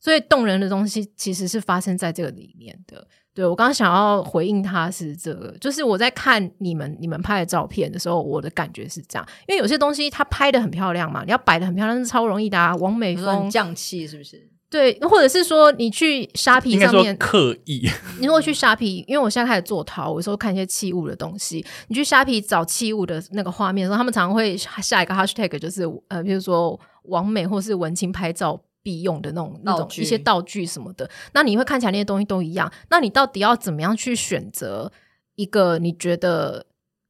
[0.00, 3.06] 所以动人的东西其实是发生在这个里面的。
[3.32, 14.50] 对我刚刚想要回应他是这个，就是我在看你们你们拍的照片的时候，我的感觉是这样，因为有些东西它拍的很漂亮嘛，你要摆的很漂亮是超容易的啊，王美峰降气是不是？
[14.70, 17.86] 对，或者是说你去沙皮上面刻意，
[18.20, 28.62] 你如果去沙皮，因为我现在开始做陶，有时候看一些器物的东西，你去沙皮找器物的那个画面的时候，他们常常会下一个 hashtag，就是呃，比如说王美或是文青拍照。
[28.82, 32.72] 必用的那种那种一些道具什么的，那你会看起来那些东西都一样。
[32.88, 34.90] 那你到底要怎么样去选择
[35.34, 36.64] 一个你觉得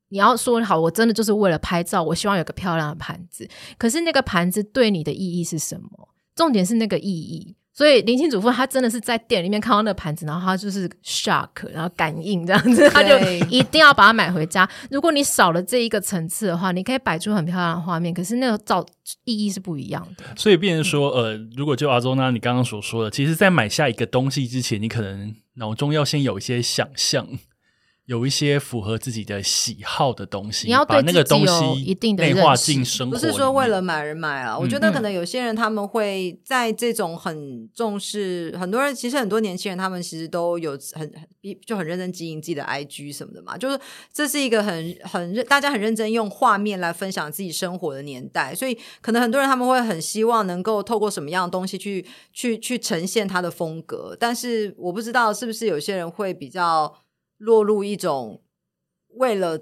[0.08, 0.80] 你要说好？
[0.80, 3.48] 我真的就是为了拍照，我希望有个漂亮的盘子。
[3.78, 6.08] 可是那个盘子对你的意义是什么？
[6.40, 7.54] 重点是那个意义。
[7.72, 13.16] 所以林清主妇他真的是在店里面看到那个盘子，然后他就是 shock，然后感应这样子， 他就
[13.48, 14.68] 一定要把它买回家。
[14.90, 18.84] 如果你少了这一个层次的话，你可以摆出很漂亮的画面，可是那个造
[19.24, 20.24] 意义是不一样的。
[20.36, 27.26] 所以变成说，呃，如果就阿周呢，你刚刚所说的，其实，在买下一个东西之前，你可能脑中要先有一些想象。
[28.10, 33.16] 有一些符合自己的喜好的东西，你要把那个东西一定的内化进生活。
[33.16, 41.08] 不是说为了买而买啊，我觉得可能有些人他们会在这种很重视，很多人其实很多年轻人他们其实都有很
[41.64, 43.78] 就很认真经营自己的 IG 什么的嘛，就是
[44.12, 56.92] 这是一个很很认大家很认真用画面来分享自己生活的年代，所以可能很多人他们会很希望能够透过什么样的东西去去去呈现他的风格，但是我不知道是不是有些人会比较。
[57.40, 58.42] 落入一种
[59.16, 59.58] 为了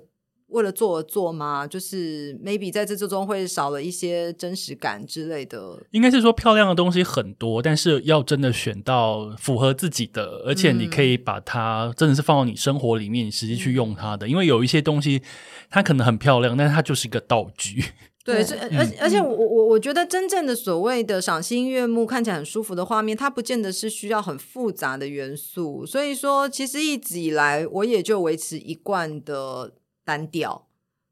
[0.49, 1.67] 为了做而做吗？
[1.67, 5.79] 就是 maybe 在这之中会少了一些真实感之类的。
[5.91, 14.27] 应该是说漂亮的东西很多，但是要真的选到符合自己的，而且你可以把它真的是放到你生活里面，你实际去用它的。
[14.27, 15.23] 因为有一些东西
[15.71, 17.85] 它可能很漂亮，但是它就是一个道具。
[18.29, 18.45] 对，
[18.77, 25.87] 而而且我我我觉得真正的所谓的赏心悦目、看起来很舒服的画面，它不见得是需要很复杂的元素。
[25.87, 29.73] 所以说，其实一直以来我也就维持一贯的
[30.05, 30.67] 单调。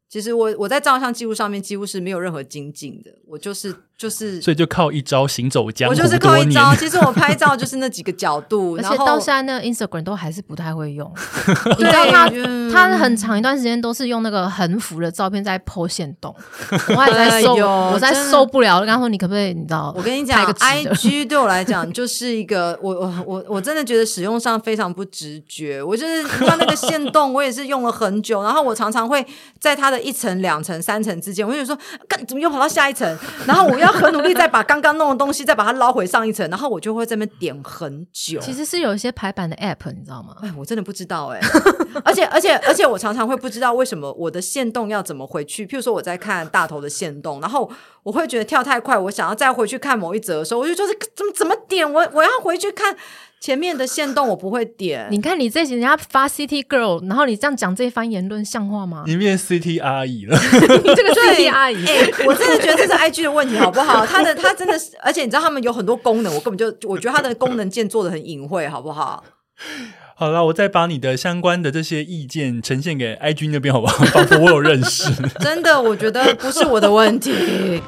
[0.08, 3.74] 其实我我在照相记录上面几乎是没有任何精进的，我就是。
[3.98, 5.94] 就是，所以就靠一招行走江湖。
[5.94, 11.10] 我就是靠一招，其实我拍照就是那几个角度， 而且到现在那个 Instagram 都还是不太会用。
[11.78, 12.28] 你知道他
[12.70, 16.34] 他很长一段时间都是用那个横幅的照片在剖线动，
[16.90, 18.84] 我还在受，我在受不了。
[18.84, 19.54] 刚说你可不可以？
[19.54, 25.82] 你知道，我跟你讲，IG 对我来讲就是一个，我我我我真的觉得使用上非常不直觉。
[25.82, 29.26] 我就是他那个线动，我也是用了很久，然后我常常会
[29.58, 31.74] 在它的一层、两层、三层之间，我就说，
[32.06, 33.18] 干怎么又跑到下一层？
[33.46, 33.85] 然后我要。
[33.86, 38.40] 要很努力再把刚刚弄的东西再把它捞回上一层，然后我就会在那边点很久。
[38.40, 40.34] 其实是有一些排版的 app，你知道吗？
[40.42, 41.40] 哎，我真的不知道哎。
[42.04, 45.66] 而且而且而且，我常常会不知道为什么我的线动要怎么回去。
[45.66, 47.70] 譬如说我在看大头的线动，然后
[48.06, 52.96] 我会觉得跳太快，我想要再回去看某一则的时候，我就说怎么怎么点我我要回去看。
[53.38, 59.04] 前面的线动我不会点，你看你这些人家发 City Girl，然后你这样讲这一番言论像话吗？
[59.06, 61.84] 你变 City 阿姨了， 你这个 City 阿姨，
[62.26, 64.06] 我真的觉得这是 IG 的问题，好不好？
[64.06, 69.22] 它的它真的是，而且你知道他们有很多功能，我根本就我觉得它的功能键做的很隐晦，好不好？
[70.16, 74.02] 好了，我再把你的相关的这些意见呈现给 IG 那边，好不好？
[74.12, 77.82] 仿佛我有认识，真的，我觉得不是我的问题。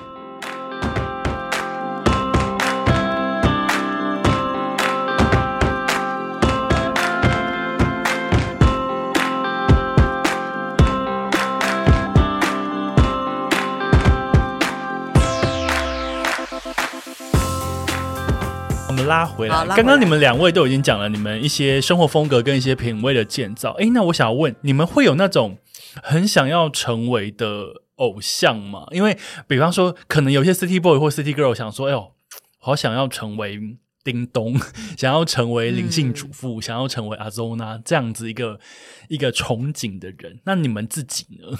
[19.08, 23.72] 拉回来，刚刚你们两位都已经讲了你们一些生活风格跟一些品味的建造。
[23.72, 25.58] 哎，那我想要问，你们会有那种
[26.02, 28.86] 很想要成为的偶像吗？
[28.92, 29.18] 因为
[29.48, 32.12] 比方说，可能有些 City Boy 或 City Girl 想说，哎呦，
[32.60, 33.58] 好想要成为
[34.04, 34.56] 叮咚，
[34.96, 38.60] 想要成为灵性主妇，想要成为阿 Zona 这样子一个
[39.08, 40.40] 一个憧憬的人。
[40.44, 41.58] 那你们自己呢？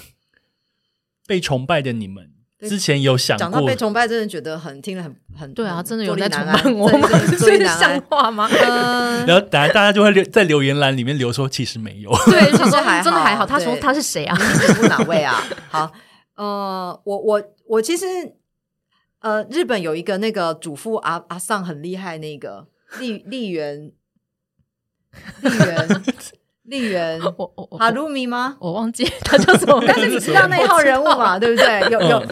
[1.27, 2.31] 被崇拜的你们？
[2.67, 7.07] 之前有想讲到被崇拜，真的觉得很听了很很对啊，真的有在崇拜我吗？
[7.39, 8.49] 这是像话吗？
[9.25, 13.45] 然后等下大家就会留在留言栏里面留说，其实没有，对， 其实还真的还好。
[13.45, 14.35] 他说他是谁啊？
[14.37, 15.41] 是哪位啊？
[15.69, 15.91] 好，
[16.35, 18.05] 呃，我我我其实
[19.21, 22.67] 呃，日本有一个那个主妇阿阿尚很厉害，那个
[22.99, 23.91] 丽丽媛，
[25.41, 26.03] 丽媛。
[26.69, 27.19] 丽媛，
[27.77, 28.55] 哈鲁米吗？
[28.59, 31.37] 我忘记 他叫什么，但是你知道那一号人物嘛？
[31.39, 31.81] 对不对？
[31.91, 32.25] 有有，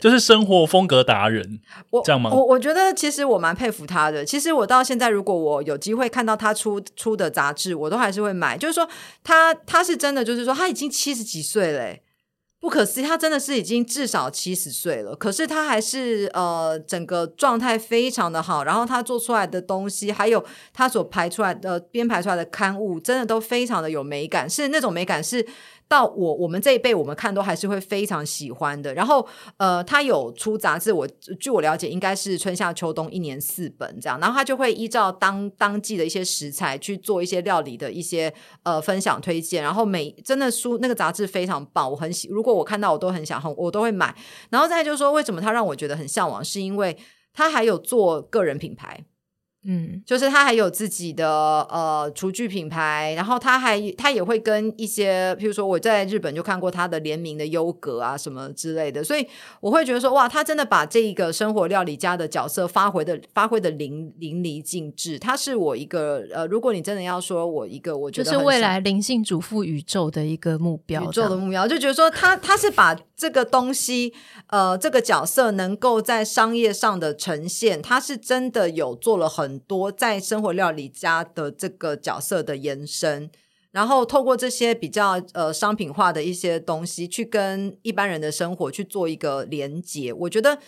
[0.00, 2.30] 就是生活风格达人，我这样吗？
[2.32, 4.24] 我我觉得其实我蛮佩服他的。
[4.24, 8.56] 其实我到现在，如果我有机会看到他出出的杂志，我都还是会买。
[8.58, 8.88] 就是说，
[9.22, 12.02] 他他是真的，就是说他已经七十几岁嘞。
[12.62, 25.44] 不可思议，他真的是已经至少七十岁了，可是他还是呃整个状态非常的好，然后他做出来的东西，还有他所排出来的编排出来的刊物，真的都非常的有美感，是那种美感是。
[25.92, 28.94] 到我我们这一辈，我们看都还是会非常喜欢的。
[28.94, 29.26] 然后，
[29.58, 31.06] 呃，他有出杂志，我
[31.38, 34.18] 据我了解，应该是春夏秋冬一年四本这样。
[34.18, 39.62] 然后他就会依照当当季的一些食材去做一些料理的一些呃分享推荐。
[39.62, 42.26] 然后每真的书那个杂志非常棒，我很喜。
[42.28, 44.16] 如果我看到，我都很想很我都会买。
[44.48, 46.96] 然后再就是说，为什么他让我觉得很向往，是因为
[47.34, 49.04] 他还有做个人品牌。
[49.64, 51.28] 嗯，就是他还有自己的
[51.70, 59.24] 呃厨具品牌，然后他还他也会跟一些，譬如说我在日本就看过他的联名的优格啊什么之类的，所以
[59.60, 65.16] 我会觉得说哇，他真的把这一个生活料理家的角色发挥的发挥的淋淋漓尽致。
[65.18, 74.12] 他是我一个呃，如果你真的要说我一个，我觉得就是未来灵性主妇宇宙的一个目标，宇宙的目标，就觉得说他他是把这个东西
[74.48, 79.52] 呃这个角色能够在商业上的呈现，他是真的有做了很。
[79.68, 83.30] 多在生活料理家的这个角色的延伸，
[83.70, 90.58] 然后透过这些比较呃商品化的一些东西，去跟一般人的生活去做一个连接，我觉得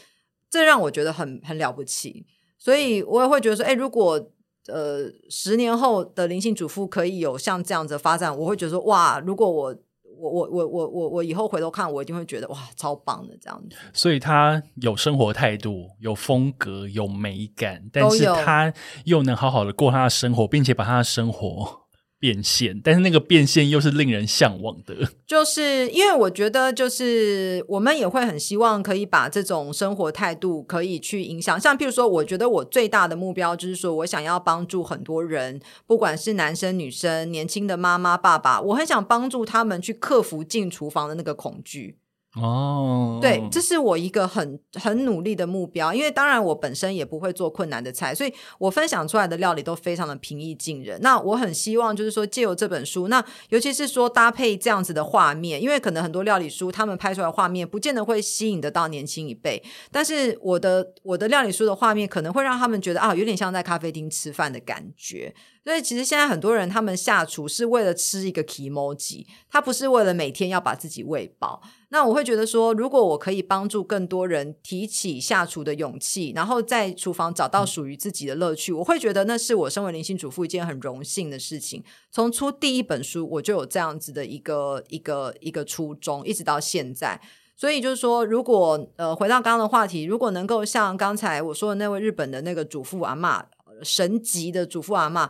[0.48, 2.24] 这让我觉得很很了不起。
[2.56, 4.30] 所以我也会觉得说，哎，如果
[4.68, 9.76] 呃十年后的灵性主妇可以有像这样子发展，我会觉得说，哇，如果我。
[10.18, 13.76] 我我我我我我以后回头看，我一定会觉得哇，超棒的这样子。
[13.92, 18.72] 所以他有生活态度，有风格，有美感，但是他
[19.04, 21.83] 又能好好的过他的生活，并且把他的生活。
[22.24, 24.94] 变现，但是那个变现又是令人向往的。
[25.28, 31.60] 就是因为我觉得，就是我们也会很希望可以把这种生活态度可以去影响。
[31.60, 41.98] 像譬如说，我觉得我最大的目标就是说我想要帮助很多人，不管是男生女生、年轻的妈妈爸爸，我很想帮助他们去克服进厨房的那个恐惧。
[42.36, 51.00] 哦，对，这是我一个很很努力的目标，因为当然我本身也不会做困难的菜，所以我分享出来的料理都非常的平易近人。
[51.00, 65.32] 那我很希望就是说借由这本书，那尤其是说搭配这样子的画面，因为可能很多料理书他们拍出来画面不见得会吸引得到年轻一辈，但是我的我的料理书的画面可能会让他们觉得啊，有点像在咖啡厅吃饭的感觉。
[65.62, 71.62] 所以其实现在很多人他们下厨是为了吃一个 emoji，他不是为了每天要把自己喂饱。
[71.94, 81.84] 那我会觉得说，如果我可以帮助更多人提起下厨的勇气，然后在厨房找到属于自己的乐趣，我会觉得那是我身为灵性主妇一件很荣幸的事情。
[82.10, 87.20] 从出第一本书，我就有这样子的一个一个一个初衷，一直到现在。
[87.56, 93.46] 所以就是说，如果呃回到刚刚的话题，如果能够像刚才我说的那位日本的那个主妇阿妈。
[93.82, 95.28] 神级的主妇阿妈，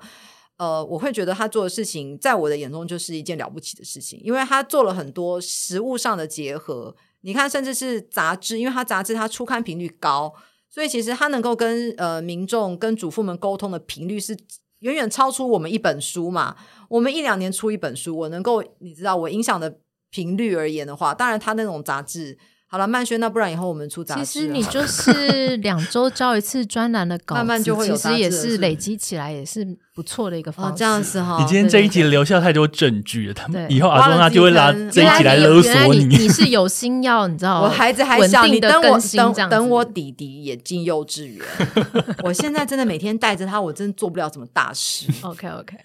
[0.56, 6.94] 呃，我会觉得他做的事情，在我的眼中就是一件了不起的事情，因为他做了很多实物上的结合。
[7.22, 10.32] 你看，甚至是杂志，因为他杂志他出刊频率高，
[10.68, 14.36] 所以其实他能够跟呃民众、跟主妇们沟通的频率是
[14.80, 16.56] 远远超出我们一本书嘛。
[16.88, 19.78] 我们一两年出一本书，我能够你知道我影响的
[20.10, 22.38] 频率而言的话，当然他那种杂志。
[22.74, 24.24] 好了，曼轩，那不然以后我们出杂志。
[24.24, 27.94] 其实你就是两周交一次专栏的稿， 慢慢就会有。
[27.94, 30.78] 其实也是累积起来，也是不错的一个方式。
[30.78, 36.04] 这样子哈，你今天这一集留下太多证据了，他们以后阿东他就会拿这一集来勒索你。
[36.04, 37.62] 你是有心要，你知道？
[37.62, 41.46] 我孩子还小，你等我等等我弟弟也进幼稚园。
[42.24, 45.06] 我现在真的每天带着他，我真的做不了什么大事。
[45.22, 45.76] OK OK。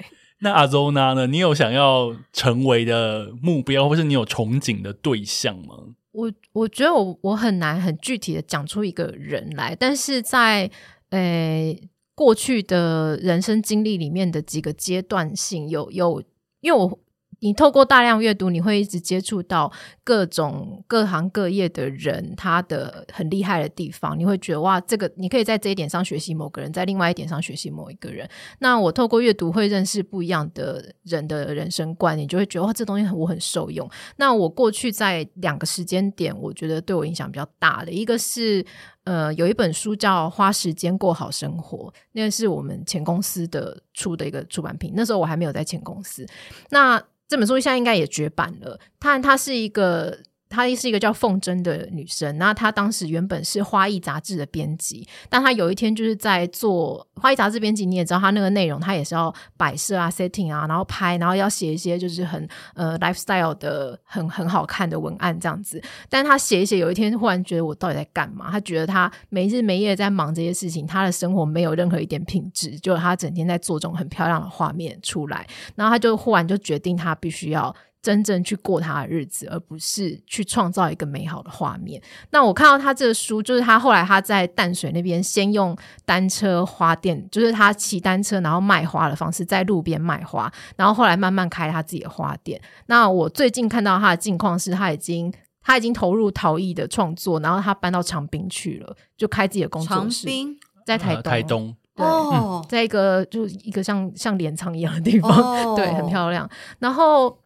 [0.41, 1.27] 那阿周娜呢？
[1.27, 5.75] 你有想要成为的目标，或是你有憧憬的对象吗？
[6.11, 10.69] 我我觉得我我很难很具体的讲出一个人来，但是在
[11.09, 11.75] 呃
[12.15, 16.23] 过去的人生经历里面的几个阶段性有有，
[16.61, 16.99] 因为我。
[17.39, 19.71] 你透过大量阅读，你会一直接触到
[20.03, 24.17] 各种各行各业的人，他的很厉害的地方。
[24.17, 28.29] 你会觉得哇，这个你可以在这一点上学习某个人，在另外一点上学习某一个人。
[28.59, 33.89] 那我透过阅读会认识不一样的人的人生观，你就会觉得哇，这东西我很受用。
[34.17, 38.65] 那我过去在两个时间点，我觉得对我影响比较大的一个是
[39.05, 44.91] 呃，有一本书叫《花时间过好生活》，那是我们前公司的出的一个出版品。
[44.95, 46.27] 那时候我还没有在前公司，
[46.69, 47.01] 那。
[47.29, 48.77] 这本书现在应该也绝版了。
[48.99, 50.19] 它它是一个。
[50.49, 65.81] 她是一个叫凤珍的女生，那她当时原本是花艺杂志的编辑，但她有一天就是在做花艺杂志编辑，你也知道，她那个内容她也是要摆设啊、setting 啊，然后拍，然后要写一些就是很呃 lifestyle 的很很好看的文案这样子。
[66.09, 68.49] 但她写一写，有一天忽然觉得我到底在干嘛？
[68.51, 75.45] 她觉得她没日没夜在忙这些事情，她的生活没有任何一点品质，就她整天在做这种很漂亮的画面出来，
[75.75, 77.75] 然后她就忽然就决定她必须要。
[78.01, 82.01] 真正去过他的日子，而不是去创造一个美好的画面。
[82.31, 92.59] 那我看到他这个书，就是他后来他在淡水那边先用单车花店，就是他骑单车然后卖花的方式，在路边卖花，然后后来慢慢开他自己的花店。
[92.85, 101.15] 那我最近看到他的近况是，他已经他已经投入陶艺的创作，然后他搬到长滨去了，就开自己的工作室，长滨在台东。
[101.15, 106.49] 呃台东对，哦，在一个就一个像像镰仓一样的地方，哦对，很漂亮。
[106.79, 107.37] 然后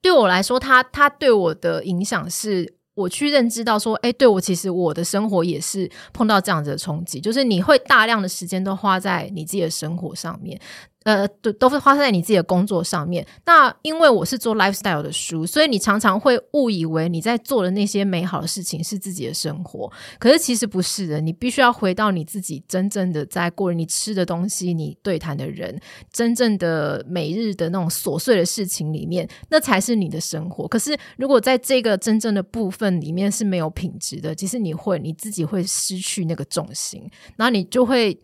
[0.00, 2.76] 对我来说，他他对我的影响是。
[2.96, 10.58] 我去认知到说，哎，对我其实我的生活也是碰到这样子的冲击，就是你会大量的时间都花在你自己的生活上面，
[11.06, 13.24] 呃，都都是花在你自己的工作上面。
[13.44, 19.88] 那因为我是做 lifestyle 的书，所以你常常会误以为你在做的那些美好的事情是自己的生活，
[20.18, 21.20] 可是其实不是的。
[21.20, 25.80] 你必须要回到你自己真正的在过你吃的东西，你对谈的人，
[26.12, 30.66] 真正的每日的那种琐碎的事情里面，那才是你的生活。
[30.66, 38.18] 可是如果在这个真正的部分里面是没有品质的，其实你会你自己会失去那个重心，然后你就会。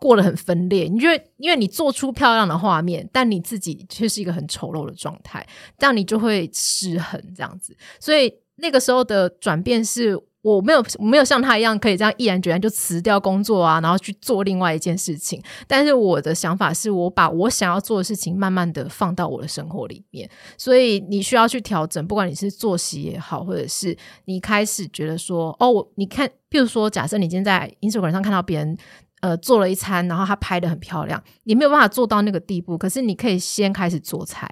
[0.00, 5.46] 过得很分裂，你觉得，因为你做出漂亮的画面，但你自己却是一个很丑陋的状态，
[5.78, 7.76] 这样你就会失衡，这样子。
[8.00, 15.42] 所以那个时候的转变是，我没有没有像他一样可以这样毅然决然就辞掉工作啊，然后去做另外一件事情。
[15.68, 20.26] 但是我的想法是我把我想要做的事情慢慢的放到我的生活里面，
[20.56, 23.94] 所以你需要去调整，不管你是作息也好，或者是
[24.24, 28.78] 你开始觉得说，哦，我你看，譬如说，假设你今天在 Instagram 上看到别人。
[29.20, 34.50] 呃，做了一餐，然后他拍的很漂亮，你没有办法做到那个地步，可是你可以先开始做菜，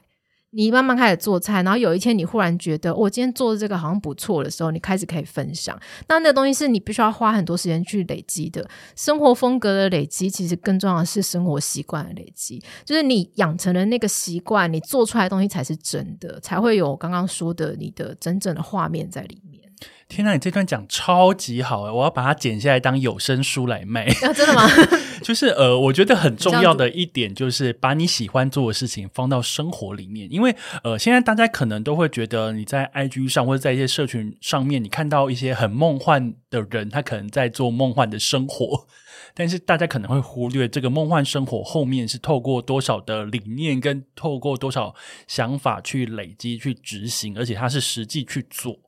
[0.51, 5.79] 你慢慢开始做菜，然后有一天你忽然觉得我今天做的这个好像不错的时候，你开始可以分享。
[6.09, 19.58] 那那东西是你必须要花很多时间去累积的，生活风格的累积，其实更重要的是生活习惯的累积，就是你养成了那个习惯，你做出来的东西才是真的，才会有刚刚说的你的真正的画面在里面。
[20.09, 21.91] 天呐，你这段讲超级好哎！
[21.91, 24.07] 我要把它剪下来当有声书来卖。
[24.25, 24.63] 啊，真的吗？
[25.23, 38.87] 就是呃，我觉得很重要的一点就是把你喜欢做的事情放到生活里面，因为呃，现在大家可能都会觉得你在 IG 上或者在一些社群上面，你看到一些很梦幻的人，他可能在做梦幻的生活，
[39.35, 44.95] 但是大家可能会忽略这个梦幻生活后面是透过多少的理念跟透过多少
[45.27, 48.79] 想法去累积去执行，而且他是实际去做。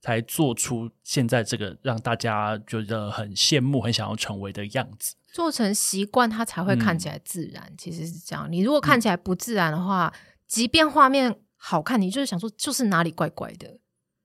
[0.00, 5.14] 才做出现在这个让大家觉得很羡慕、很想要成为的样子。
[5.32, 7.72] 做成习惯，它才会看起来自然。
[7.78, 10.12] 其实是这样，你如果看起来不自然的话，
[10.46, 13.78] 即便画面好看，你就是想说，就是哪里怪怪的。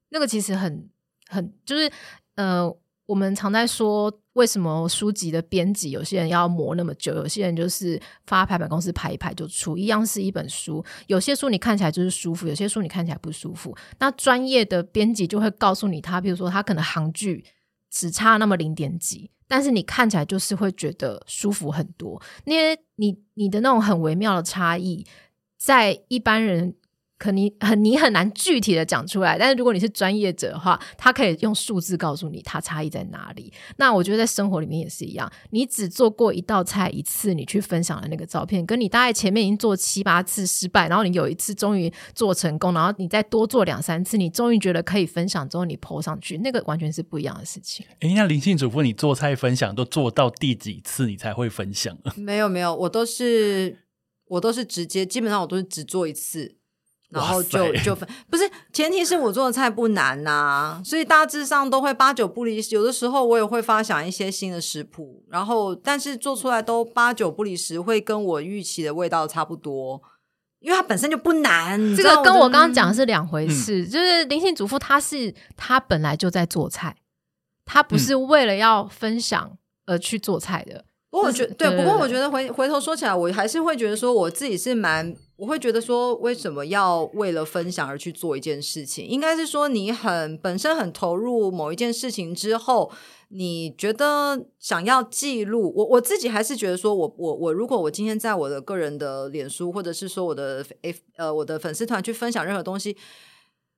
[0.10, 0.90] 那个其实很
[1.28, 1.92] 很就是
[2.36, 2.76] 呃。
[3.08, 10.84] 我们常在说，为什么书籍的编辑有些人要磨那么久，有些人就是发排版公司排一排就出，一样是一本书。
[11.08, 13.76] 有些书你看起来就是舒服，有些书你看起来不舒服。
[14.00, 17.46] 那专业的编辑就会告诉你，他比如说他可能行距
[17.90, 22.22] 只差那么零点几，但是你看起来就是会觉得舒服很多。
[22.46, 25.06] 因为你你的那种很微妙的差异，
[25.58, 26.76] 在一般人。
[27.18, 33.54] 可你很你很难具体的讲出来，但是如果你是专业者的话，他可以用数字告诉你它差异在哪里。
[33.78, 47.86] 那我觉得在生活里面也是一样，你只做过一道菜一次，你去分享的那个照片，跟你大概前面已经做七八次失败，然后你有一次终于做成功，然后你再多做两三次，你终于觉得可以分享之后，你 po 上去，那个完全是不一样的事情。
[48.02, 51.98] 哎，那灵性主妇，你做菜分享都做到第几次你才会分享？
[52.18, 53.80] 没有没有，我都是
[54.28, 56.58] 我都是直接，基本上我都是只做一次。
[57.16, 58.44] 然后就就分不是
[58.74, 62.76] 前提是我做的菜不难呐，所以大致上都会八九不离十。
[62.76, 70.02] 有的时候我也会发想一些新的食谱，然后但是做出来都八九不离十，会跟我预期的味道差不多，
[70.60, 71.80] 因为它本身就不难。
[71.96, 76.98] 这个跟我刚刚讲的是两回事，就是灵性主妇，她是她本来就在做菜，
[77.64, 80.84] 她不是为了要分享而去做菜的。
[81.16, 85.16] 不过我觉对，不过我觉得回回头说起来，我还是会觉得说我自己是蛮。
[85.38, 89.06] 我会觉得说，为什么要为了分享而去做一件事情？
[89.06, 92.90] 应该是说，你很本身很投入某一件事情之后，
[93.28, 95.74] 你觉得想要记录。
[95.76, 102.96] 我我自己还是觉得说，我我我，如果我今天在我的个人的脸书，或者是说我的 F 呃我的粉丝团去分享任何东西，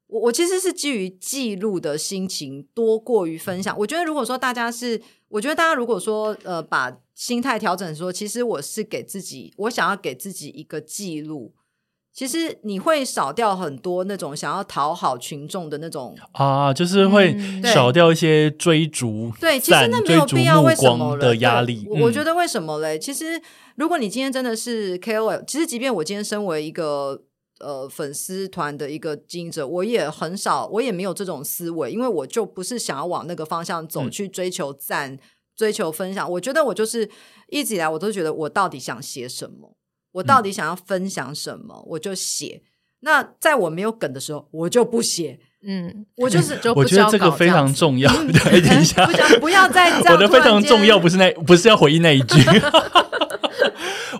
[0.07, 3.77] 我我其实是基于记录的心情多过于分享。
[3.79, 6.97] 我觉得如果说大家是，我觉得大家如果说呃把。
[7.17, 11.55] 心态调整说，其实我是给自己，我想要给自己一个记录。
[12.13, 21.87] 其实你会少掉很多那种想要讨好群众的那种啊，就是会少掉一些追逐对，其实那没有必要为什么的压力。
[21.89, 22.99] 我觉得为什么嘞？
[22.99, 23.41] 其实
[23.77, 27.23] 如果你今天真的是 KOL，其实即便我今天身为一个
[27.59, 35.17] 呃粉丝团的一个经营者，我也很少，我也没有这种思维，因为我就不是想要往那个方向走，嗯去追求赞、
[35.55, 36.29] 追求分享。
[36.31, 37.09] 我觉得我就是
[37.49, 39.75] 一直以来，我都觉得我到底想写什么，
[40.13, 42.61] 我到底想要分享什么，我就写。
[43.01, 48.11] 那在我没有梗的时候，我就不写，嗯，我就是就我觉得这个非常重要。
[48.33, 49.05] 对， 等一下
[49.39, 50.15] 不，要再这样。
[50.15, 52.39] 我的非常重要，不 是那不是要回应那一句。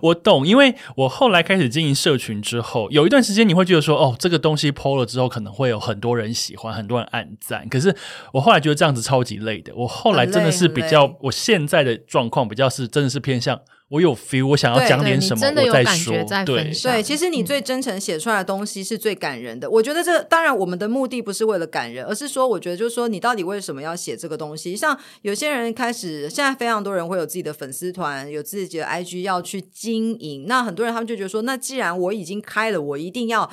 [0.01, 7.67] 我懂，因为我后来开始经营社群之后，有一段时间你会觉得说，哦，这个东西 PO 了之后，可能会有很多人喜欢，很多人按赞。
[7.69, 7.95] 可是
[8.33, 9.73] 我后来觉得这样子超级累的。
[9.75, 13.59] 我后来真的是比较，我现在的状况比较是真的是偏向
[13.89, 16.25] 我有 feel，我想要讲点什么，真的再说感觉。
[16.25, 19.69] 在对分，享对，其实你最真诚写出来的东西是最感人的。
[19.69, 24.75] 我觉得这当然我们的目的不是为了感人，而是说，我觉得就是说，你到底为什么要写这个东西？
[24.75, 30.45] 像有些人开始，现在非常多人会有自己的粉丝团，有自己的 IG 要去经营。
[30.47, 33.49] 那很多人他们就觉得说，那既然我已经开了，我一定要。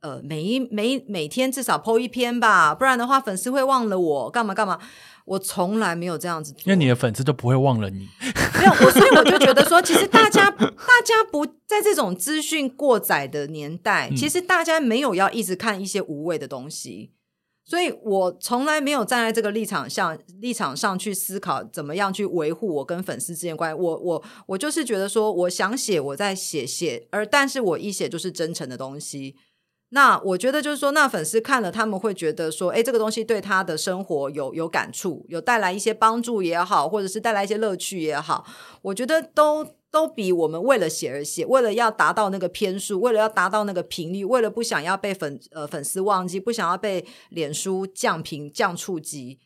[0.00, 4.78] 呃，每一每每天至少 PO 一篇吧，不然的话粉丝会忘了我干嘛干嘛。
[5.24, 8.08] 我从来没有这样子做，因为你的粉丝都不会忘了你。
[8.58, 10.66] 没有我，所以我就觉得说，其实大家大
[11.04, 17.12] 家不在这种资讯过载的年代，嗯其实大家没有要一直看一些无谓的东西。
[17.66, 23.80] 所以我从来没有站在这个立场上立场上去思考怎么样去维护我跟粉丝之间关系。
[23.80, 29.36] 我我我就是觉得说，我想写我在写写，而但是我一写就是真诚的东西。
[29.94, 38.44] 那我觉得就是说，那粉丝看了，他们会觉得说，哎，这个东西对他的生活有有感触，有带来一些帮助也好，或者是带来一些乐趣也好，
[38.82, 49.38] 我觉得都都比我们为了写而写，为了要达到那个篇数，为了要达到那个频率，为了不想要被粉呃粉丝忘记，不想要被脸书降频降触及。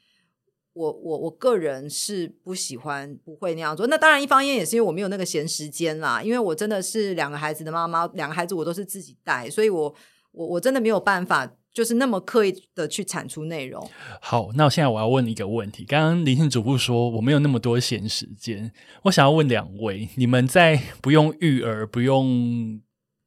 [0.72, 3.86] 我我我个人是不喜欢不会那样做。
[3.88, 9.92] 那当然，一方面也是因为我没有那个闲时间啦，因为我真的是两个孩子的妈妈，两个孩子我都是自己带，所以我
[10.32, 13.88] 我我真的没有办法，就是那么刻意的去产出内容。
[14.20, 15.84] 好，那现在我要问一个问题。
[15.84, 18.72] 刚刚林信主妇说我没有那么多闲时间，
[19.04, 22.80] 我想要问两位：你们在不用育儿、不用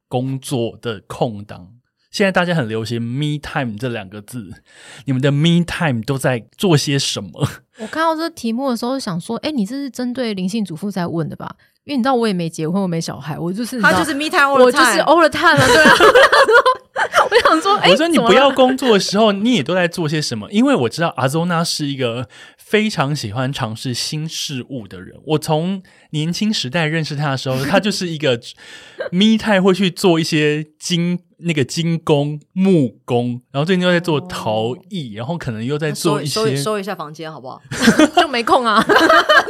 [0.08, 1.72] 工作的空档，
[2.10, 4.62] 现在大家很流行 “me time” 这两个字，
[5.06, 7.48] 你们的 “me time” 都在做些什么？
[7.78, 11.56] 我看到这题目的时候，想说，哎，你这是针对灵性主妇在问的吧？
[11.84, 15.94] 因为你知道我也没结婚，我没小孩，我就是他就是 me time all the 我就是 all the time 了，对啊。
[17.28, 20.48] 我想说，哎，我说你不要 工作的时候，你也都在做些什么？
[20.52, 25.16] 因为我知道阿周娜是一个非常喜欢尝试新事物的人。
[25.26, 28.38] 我从年轻时代认识他的时候，他就是一个
[29.10, 37.60] me time 会去做一些精那个金工、木工，然后最近又在做陶艺，然后可能又在做一收些收收一下房间好不好？
[38.16, 38.84] 就没空啊？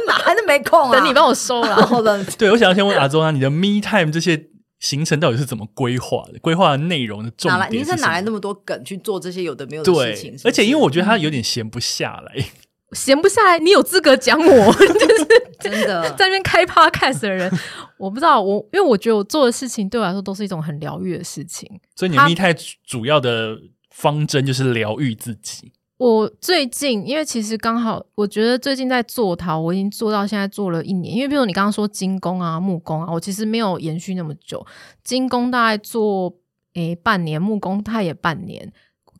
[0.07, 0.91] 哪还是没空啊？
[0.91, 1.75] 等你帮我收了。
[1.85, 4.47] 好的， 对，我想要先问阿周啊，你的 me time 这些
[4.79, 6.39] 行程到底是怎么规划的？
[6.39, 7.69] 规划的内容的重哪来？
[7.69, 10.31] 点是哪来那么多梗去做这些有的没有的事情？
[10.33, 12.45] 是，是而且因为我觉得他有点闲不下来。
[12.93, 14.45] 闲不下来，你有资格讲我？
[14.73, 15.27] 就是
[15.59, 17.51] 真的在那边开 podcast 的人，
[17.97, 21.69] 我不知道我，因为我觉得我做的事情对我来说都是一种很疗愈的事情。
[21.95, 22.53] 所以你的他 me time
[22.85, 23.57] 主要的
[23.89, 25.71] 方针就是疗愈自己。
[25.97, 31.15] 我最近，因为其实刚好，我觉得最近在做陶，我已经做到现在做了一年。
[31.15, 34.65] 因为比如你刚刚说金工啊、木工啊，我其实没有延续那么久。
[35.03, 36.33] 金工大概做
[36.73, 38.73] 诶半年，木工它也半年。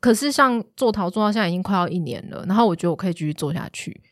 [0.04, 4.02] 可是像做陶做到现在已经快要一年了，然后我觉得我可以继续做下去。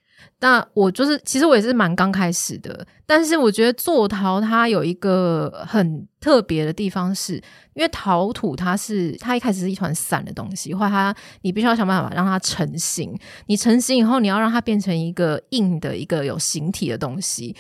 [0.40, 7.34] 那我就是，其实我也是蛮刚开始的，但是我觉得做陶它有一个很特别的地方是，
[7.74, 13.14] 因为陶土它是它一开始是一团散的东西，或它你必须要想办法让它成型，
[13.47, 17.55] 你成型以后你要让它变成一个硬的一个有形体的东西。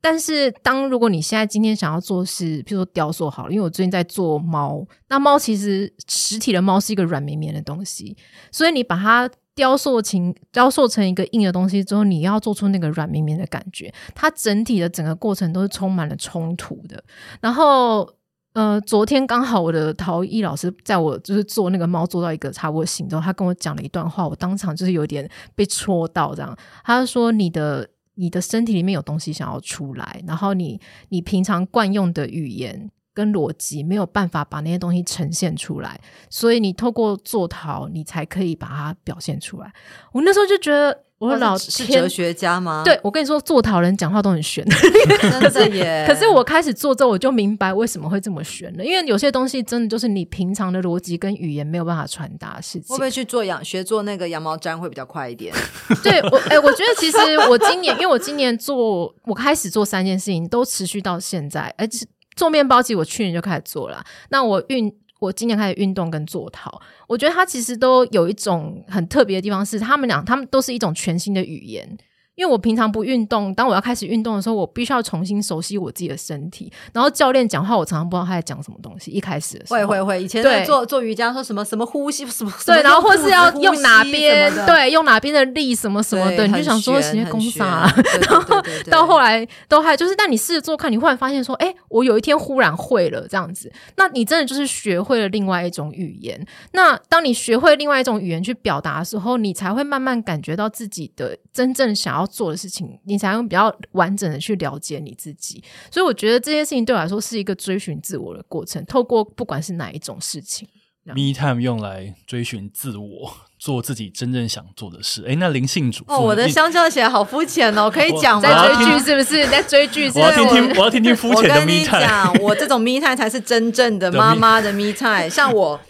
[0.00, 8.16] 但是，当如果你现在今天想要做是，譬如说雕塑好了，因为我最近在做猫，那猫其实实体的猫是一个软绵绵的东西，
[8.52, 17.02] 所以你把它雕塑成雕塑成一个硬的东西之后，你要做出那个软绵绵的感觉，它整体的整个过程都是充满了冲突的。
[17.40, 18.08] 然后，
[18.52, 27.88] 呃，昨天刚好我的陶艺老师在我就是做那个猫做到一个差不多形之后，他跟我讲了一段话，我当场就是有点被戳到，这样，他说你的。
[28.18, 39.72] 你的身体里面有东西想要出来，然后你你平常惯用的语言跟逻辑没有办法把那些东西呈现出来，所以你透过做陶，你才可以把它表现出来。
[40.12, 42.82] 我那时候就觉得，我老是是哲学家吗？
[42.84, 44.64] 对，我跟你说，做陶人讲话都很玄。
[45.20, 46.04] 真的耶。
[46.06, 52.82] 可是我开始做之后，我就明白为什么会这么玄了，因为有些东西真的就是你平常的逻辑跟语言没有办法传达的事情。
[52.88, 55.52] 会不会去做羊学做那个羊毛毡会比较快一点？
[56.04, 61.74] 对我，哎、我觉得其实我今年，因为我今年做，我开始做三件事情，都持续到现在。
[61.76, 62.06] 而且
[62.36, 64.04] 做面包，其实我去年就开始做了。
[64.30, 64.88] 那我运
[65.18, 71.98] 我今年开始运动跟做陶，我觉得它其实都有一种很特别的地方，是他们俩他们都是一种全新的语言。
[72.38, 76.72] 因为我平常不运动，当我要开始运动的时候，我必须要重新熟悉我自己的身体。
[76.92, 79.10] 然后教练讲话，我常常不知道他在讲什么东西。
[79.10, 87.92] 一开始会会会，以前在做做瑜伽说什么什么呼吸什么，对，然后或是要用哪边，对，用哪边的力什么什么的，你就想说直接攻杀。
[88.30, 93.68] 然后到后来都还就是，但你试着做看，你忽然发现说，哎，我有一天忽然会了这样子。
[93.96, 96.40] 那你真的就是学会了另外一种语言。
[96.70, 102.27] 那当你学会另外一种语言去表达的时候，你才会慢慢感觉到自己的真正想要。
[102.30, 105.62] 做的事情，你才能比较完整的去了解你自己。
[105.90, 108.84] 所以我觉得这件事情对我来说是一个追寻自我的过程。
[108.86, 110.68] 透过不管是哪一种事情
[111.04, 115.24] ，Me Time 用来追寻自我，做自己真正想做的事。
[115.26, 119.46] 哎，那灵性主哦，我的香蕉写好肤浅哦，可以讲在追剧是不是？
[119.48, 120.10] 在追剧？
[120.14, 122.44] 我要听听，我要听听肤浅的 Me Time。
[122.44, 125.30] 我这种 Me Time 才是真正的妈妈的 Me Time。
[125.30, 125.80] 像我，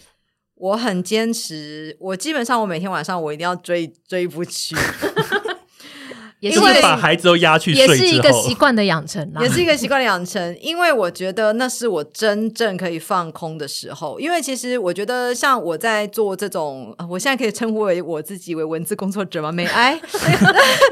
[0.55, 4.75] 我很坚持，我基本上我每天晚上我一定要追追一部剧。
[6.39, 10.57] 也是把孩子都压去睡也是一个习惯的养成，也是一个习惯的养成。
[10.61, 14.17] 因为我觉得那是我真正可以放空的时候。
[14.21, 19.51] 因为其实我觉得，像我在做这种，我现在可以称呼为我自己为文字工作者吗？
[19.51, 19.99] 美哀，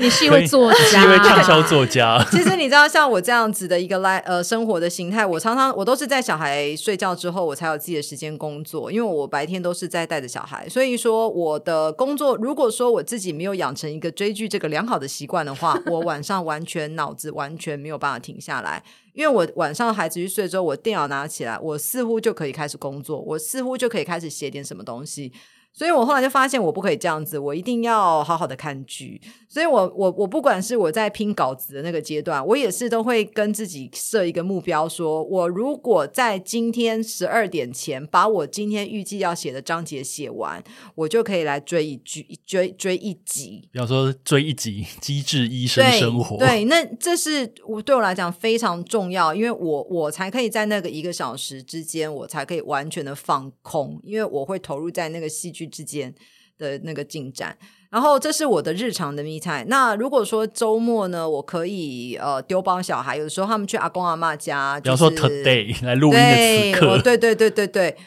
[0.02, 2.22] 你是一位作家，一位畅销作家。
[2.30, 8.92] 其实你知道，像我这样子的一个来呃生活的形态，我常常我都是在小孩睡觉之后，我才有自己的时间工作。
[8.92, 15.37] 因为我白天都是在带着小孩，所以说我的工作，如果说我自己没有养成一个追剧这个良好的习惯。
[15.46, 18.84] 的话，我晚上完全脑子完全没有办法停下来，
[19.14, 25.32] 因为我晚上孩子去睡之后，我电脑拿起来，我似乎就可以开始工作，我似乎就可以开始写点什么东西。
[25.78, 29.22] 所以我后来就发现，我不可以这样子，我一定要好好的看剧。
[29.48, 40.64] 所以，我我我不管是我在拼稿子的那个阶段，我也是都会跟自己设一个目标，说我如果在今天十二点前把我今天预计要写的章节写完，
[40.96, 43.70] 我就可以来追一剧，追追一集。
[43.72, 46.38] 比方说，追一集《机智医生生活》。
[46.40, 55.67] 对，那这是我对我来讲非常重要，因为我我才可以在那个一个小时之间，我才可以完全的放空，因为我会投入在那个戏剧。
[55.70, 56.14] 之间
[56.58, 57.58] 的那个进展，
[57.90, 59.66] 然后这是我的日常的 me time。
[59.68, 67.98] 那如果说周末呢，我可以呃丢包小孩，有的时候他们去阿公阿妈家，比方说 today 来录音的此刻，对对对对对。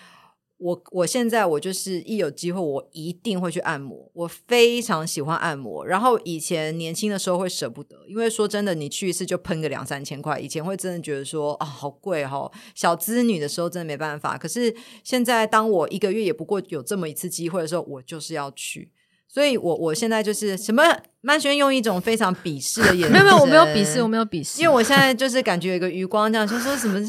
[0.60, 4.10] 我我现在我就是一有机会，我一定会去按摩。
[4.12, 5.86] 我非常喜欢按摩。
[5.86, 10.38] 然后以前年轻的时候会舍不得，因为说真的，你去一次就喷个两三千块。
[10.38, 12.52] 以前会真的觉得说啊，好贵哦。
[12.74, 14.36] 小资女的时候真的没办法。
[14.36, 18.92] 可是现在，当我一个月也不过有这么一次机会的时候，我就是要去。
[19.26, 20.82] 所以，我我现在就是什么
[21.22, 27.00] 曼轩用一种非常鄙视的眼神，没有没有，我没有鄙视，我没有鄙视，因为我现在就是感觉有一个余光，这样就说什么。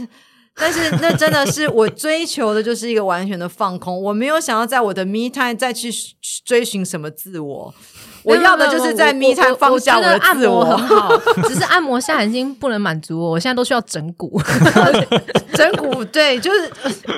[0.54, 4.00] 但是那真的是我追求的，就是一个完全的放空。
[4.04, 5.90] 我没有想要在我的 me time 再去
[6.46, 7.74] 追寻什么自我，
[8.24, 10.66] 我要的就是在 me time 放下我的自我。
[10.66, 14.40] 很好， 只是按摩现在已经不能满足我，我现在都需要整骨。
[15.56, 16.72] 整骨对，就是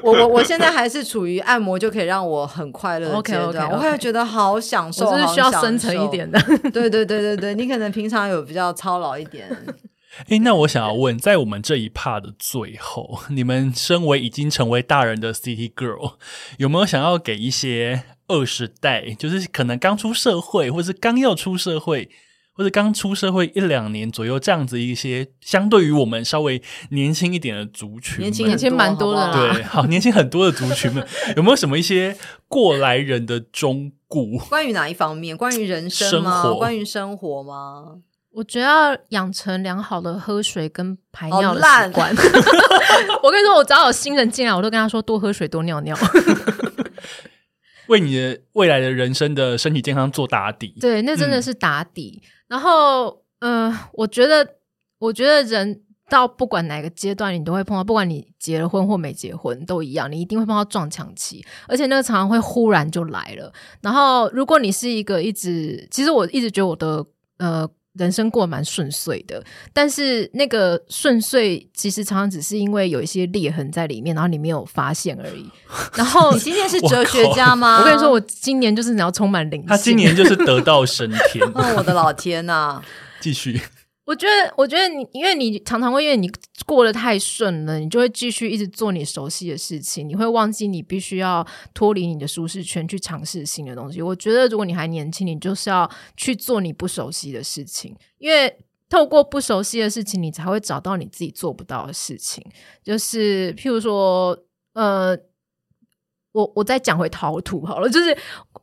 [0.03, 6.39] 我我我现在还是处于按摩就可以让我很快乐的阶段，我会觉得好享受，就是需要深层一点的。
[6.71, 9.49] 对对对对对，你可能平常有比较操劳一点。
[10.29, 16.13] 哎，那我想要问，在我们这一 part 的最后，你们身为已经成为大人的 City Girl，
[16.57, 22.09] 有没有想要给一些二十代，就是可能刚出社会，或是刚要出社会，
[22.53, 26.61] 或者刚出社会一两年左右这样子一些，相对于我们稍微
[26.91, 31.05] 年轻一点的族群，年轻年轻蛮多的，对，好年轻很多的族群们，
[31.35, 32.15] 有没有什么一些
[32.47, 34.19] 过来人的忠告？
[34.47, 35.35] 关于哪一方面？
[35.35, 36.53] 关于人生吗？
[36.53, 37.95] 关于生活吗？
[38.33, 42.09] 我觉得要养成良好的喝水跟排尿的习惯。
[43.21, 45.95] 我跟你说，我只要有新人进来，我都跟他说多喝水、多尿尿，
[47.87, 50.75] 为你的未来的人生的身体健康做打底。
[50.81, 52.23] 对，那真的是打底。
[52.47, 54.55] 然后，嗯，我觉得，
[54.97, 63.53] 我觉得人到不管哪个阶段，你都会碰到，不管你结了婚或没结婚都一样，你一定会碰到撞墙期，而且那个常常会忽然就来了。
[63.81, 67.05] 然后，如果你是一个一直，其实我一直觉得我的
[67.37, 67.69] 呃。
[67.93, 75.49] 人生过蛮顺遂的，但是那个顺遂其实常常只是因为有一些裂痕在里面，然后你没有发现而已。
[75.95, 77.79] 然后你今天是哲学家吗？
[77.79, 79.67] 我跟你说，我今年就是你要充满灵性。
[79.67, 81.45] 他今年就是得道升天。
[81.53, 82.81] 哦，我的老天呐！
[83.19, 83.61] 继续。
[84.05, 86.29] 我觉得，我觉得你，因为你常常会因为你
[86.65, 94.01] 过得太顺了，你就会继续一直做你熟悉的事情，你会忘记你必须要脱离你的舒适圈去尝试新的东西。
[94.01, 98.53] 我觉得，如果你还年轻，你就是要去做你不熟悉的事情，因为
[98.89, 102.45] 透过不熟悉的事情，你才会找到你自己做不到的事情。
[102.83, 104.37] 就是譬如说，
[104.73, 105.17] 呃。
[106.33, 108.15] 我我再讲回陶土好了，就是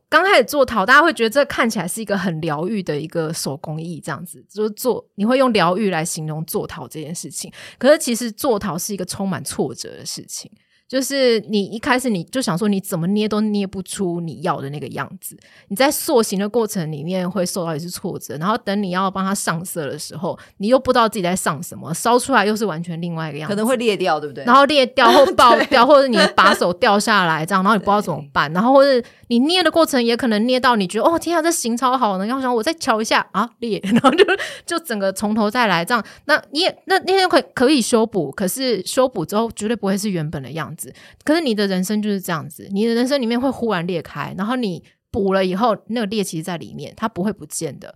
[0.07, 10.51] 刚开始做陶，大家会觉得这看起来是一个很疗愈的一个手工艺，这样子就是做你会用疗愈来形容做陶这件事情，可是其实做陶是一个充满挫折的事情。
[10.91, 15.37] 就是你一开始你就想说你怎么捏都捏不出你要的那个样子，
[15.69, 24.43] 你在塑形的过程里面会受到一次挫折，然后等你要帮它上色的时候，你又不知道自己在上什么，烧出来又是完全另外一个样子，可能会裂掉，对不对？
[24.43, 34.25] 然后裂掉或 爆掉，或者你把手掉下来这样，然后你不知道怎么办，然后或者你捏的过程也可能捏到你觉得哦天啊这形超好呢，然后想我再敲一下啊裂， 然后就
[34.65, 40.75] 就整个从头再来这样，那你也那那天可可以修补，可是修补之后绝对不会是原本的样
[41.23, 47.93] 可是你的人生就是这样子，你的人生里面会忽然裂开，然后你补了以后，那个裂其实在里面，它不会不见的。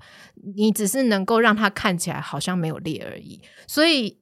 [0.56, 3.42] 你只是能够让它看起来好像没有裂而已。
[3.68, 4.20] 所以，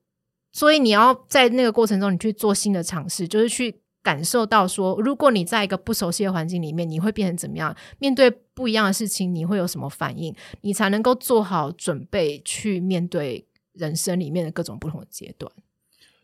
[0.51, 7.75] 所以你要在那个过程中，你去做新的尝试，就是去感受到说，如果你在一个不熟悉的环境里面，你会变成怎么样？
[7.97, 10.35] 面对不一样的事情，你会有什么反应？
[10.61, 15.51] 你才能够做好准备去面对人生里面的各种不同的阶段。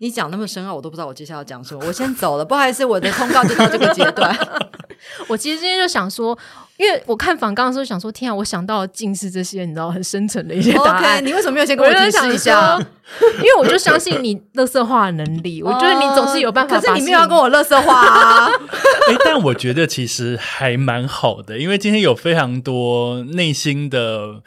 [0.01, 1.85] 你讲那么深奥，我都不知道我接下来要讲什么。
[1.85, 4.35] 我先走了，不好意思，我的通告就到这个阶段。
[5.27, 6.37] 我其实今天就想说，
[6.77, 11.25] 因为我看访纲的时候想说，天啊，我想到近视这些，你知道很深层的一些答案。
[11.25, 12.77] 你为什么没有先跟我提示一下？
[13.37, 16.79] 因为我就相信你乐色化的能力，我觉得你总是有办法。
[16.79, 18.49] 可是你没有要跟我乐色化啊！
[19.09, 24.41] 哎，但我觉得其实还蛮好的，因为今天有非常多内心的。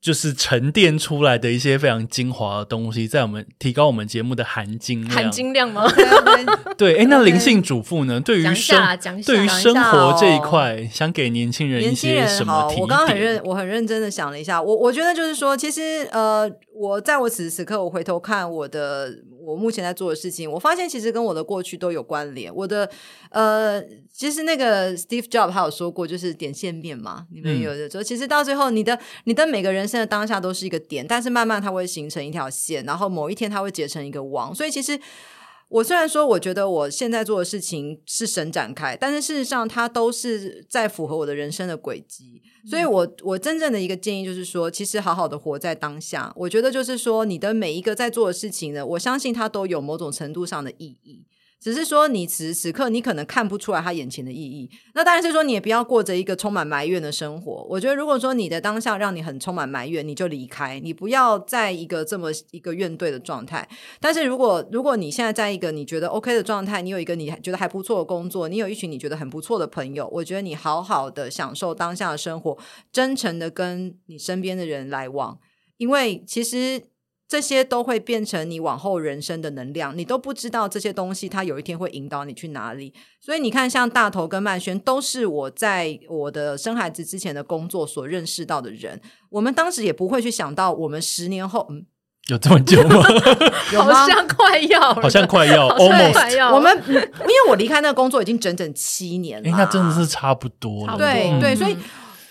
[0.00, 5.14] 就是沉淀出来的一些非常精华的东西，在我们提高我们节目的含金量。
[5.14, 5.84] 含金量吗？
[6.78, 8.18] 对，哎，那灵性主妇呢？
[8.20, 8.82] 对于生，
[9.26, 19.10] 对于生活这一块，想给年轻人一些什么提我刚刚很认，我很认真的想了一下，我我觉得就是说，其实呃，我在我此时此刻，我回头看我的。
[19.44, 22.54] 我目前在做的事情，我发现其实跟我的过去都有关联。
[22.54, 22.90] 我的
[23.30, 23.82] 呃，
[24.12, 27.26] 其实那个 Steve Jobs 他有说过，就是点线面嘛。
[27.32, 34.54] 你们有的说，其实到最后，你的你的每个人生的当下都是一个点，但是慢慢它会形成一条线，然后某一天它会结成一个网。
[34.54, 34.98] 所以其实。
[35.70, 42.42] 我虽然说，我觉得我现在做的事情是神展开，但是事实上，它都是在符合我的人生的轨迹。
[42.68, 46.32] 所以，我我真正的一个建议就是说，其实好好的活在当下。
[46.34, 51.24] 我觉得就是说，你的每一个在做的事情呢，我相信它都有某种程度上的意义。
[51.60, 54.70] 只是说，你此时此刻你可能看不出来他眼前的意义。
[54.94, 57.66] 那当然是说，你也不要过着一个充满埋怨的生活。
[57.68, 63.68] 我觉得，如果说你的当下让你很充满埋怨，你就离开，你不要在一个这么一个怨怼的状态。
[64.00, 72.56] 但是如果如果你现在在一个你觉得 OK 的状态，你有一个你觉得还不错的工作，你有一群你觉得很不错的朋友，我觉得你好好的享受当下的生活，
[72.90, 75.38] 真诚的跟你身边的人来往，
[75.76, 76.89] 因为其实。
[77.30, 82.92] 这些都会变成你往后人生的能量，你都不知道这些东西，它有一天会引导你去哪里。
[83.20, 89.00] 所以你看，像大头跟曼轩，都是我在我的生孩子之前的工作所认识到的人。
[89.28, 91.86] 我们当时也不会去想到，我们十年后，嗯，
[92.30, 93.00] 有这么久吗？
[93.72, 96.52] 有好像快要，好像快要，almost。
[96.52, 100.96] 我们因为我离开那个工作已经整整七年了，那真的是差不多了。
[100.98, 101.76] 对对，所以。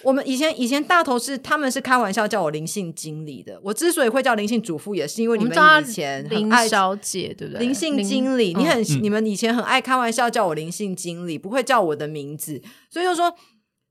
[0.03, 7.59] 我们以前以前大头是他们是开玩笑叫我灵性经理的，我之所以会叫灵性主妇，也是因为你们以前林小姐对不对？
[7.59, 13.33] 灵性经理，你很你们以前很爱开玩笑叫我灵性经理，不会叫我的名字，所以就说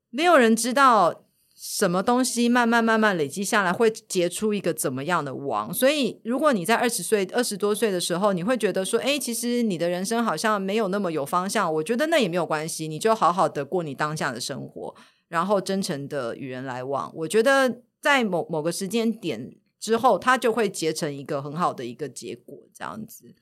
[0.09, 5.73] 没有人知道什么东西慢慢慢慢累积下来会结出一个怎么样的王。
[5.73, 14.95] 所以如果你在二十岁二十多岁的时候，你会觉得说，哎，其实你的人生好像没有那么有方向，我觉得那也没有关系，你就好好的过你当下的生活。
[15.29, 22.57] 然后真诚的与人来往，我觉得在某某个时间点之后，它就会结成一个很好的一个结果。
[22.73, 23.33] 这样子，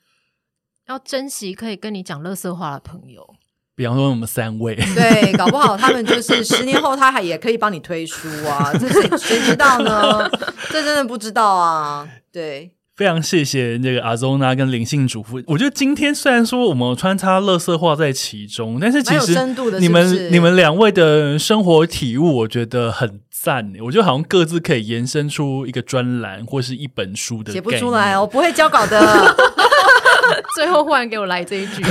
[0.86, 3.36] 要珍惜可以跟你讲乐色话的朋友，
[3.76, 10.30] 比方说我们三位，对，搞不好他们就 是十年后他还也可以帮你推书啊，这谁谁知道呢？
[10.70, 12.77] 这真的不知道啊，对。
[12.98, 15.40] 非常谢谢那个阿宗娜跟灵性主妇。
[15.46, 19.38] 我觉得今天虽然说我们穿插乐色化在其中，但是其实
[19.80, 23.72] 你们你们两位的生活体悟，我觉得很赞。
[23.84, 27.54] 我觉得好像各自可以延伸出一个专栏或是一本书的。
[27.54, 29.00] 写不出来，我不会交稿的。
[30.56, 31.84] 最后忽然给我来这一句。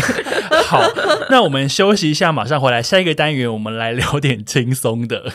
[0.65, 0.83] 好，
[1.31, 2.83] 那我们休息一下，马上回来。
[2.83, 5.33] 下一个单元我们来聊点轻松的。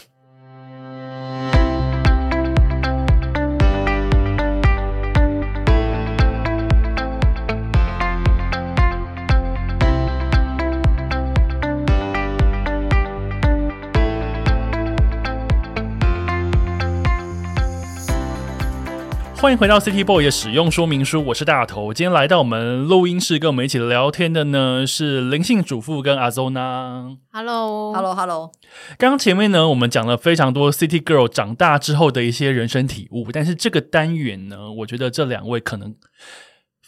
[19.42, 21.92] 欢迎回到 City Boy 的使用说明书，我是大头。
[21.92, 27.18] 今天来到我们录音室跟我们一起聊天的呢是灵性主妇跟阿 Zona。
[27.32, 28.52] Hello Hello Hello，
[29.00, 35.96] 刚刚前面呢，我们讲了非常多 City Girl 长大之后的一些人生体悟，但是这个单元呢，我觉得这两位可能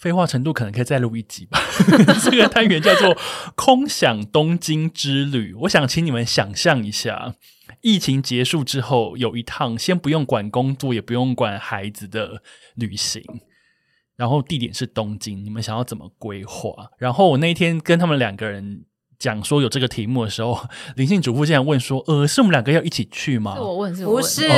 [0.04, 1.58] 废话程度可能可以再录一集吧。
[2.30, 3.18] 这个单元叫做
[3.56, 7.36] “空想东京之旅”，我想请你们想象一下，
[7.80, 12.44] 疫情结束之后有一趟先不用管工作，也不用管孩子的
[12.76, 13.24] 旅行。
[14.18, 16.92] 然后地点是东京，你们想要怎么规划？
[17.00, 18.84] 然后我那一天跟他们两个人
[19.24, 20.60] 讲说有这个题目的时候，
[20.98, 24.50] 灵性主妇竟然问说：“呃，是我们两个要一起去吗是我问，是我问不是，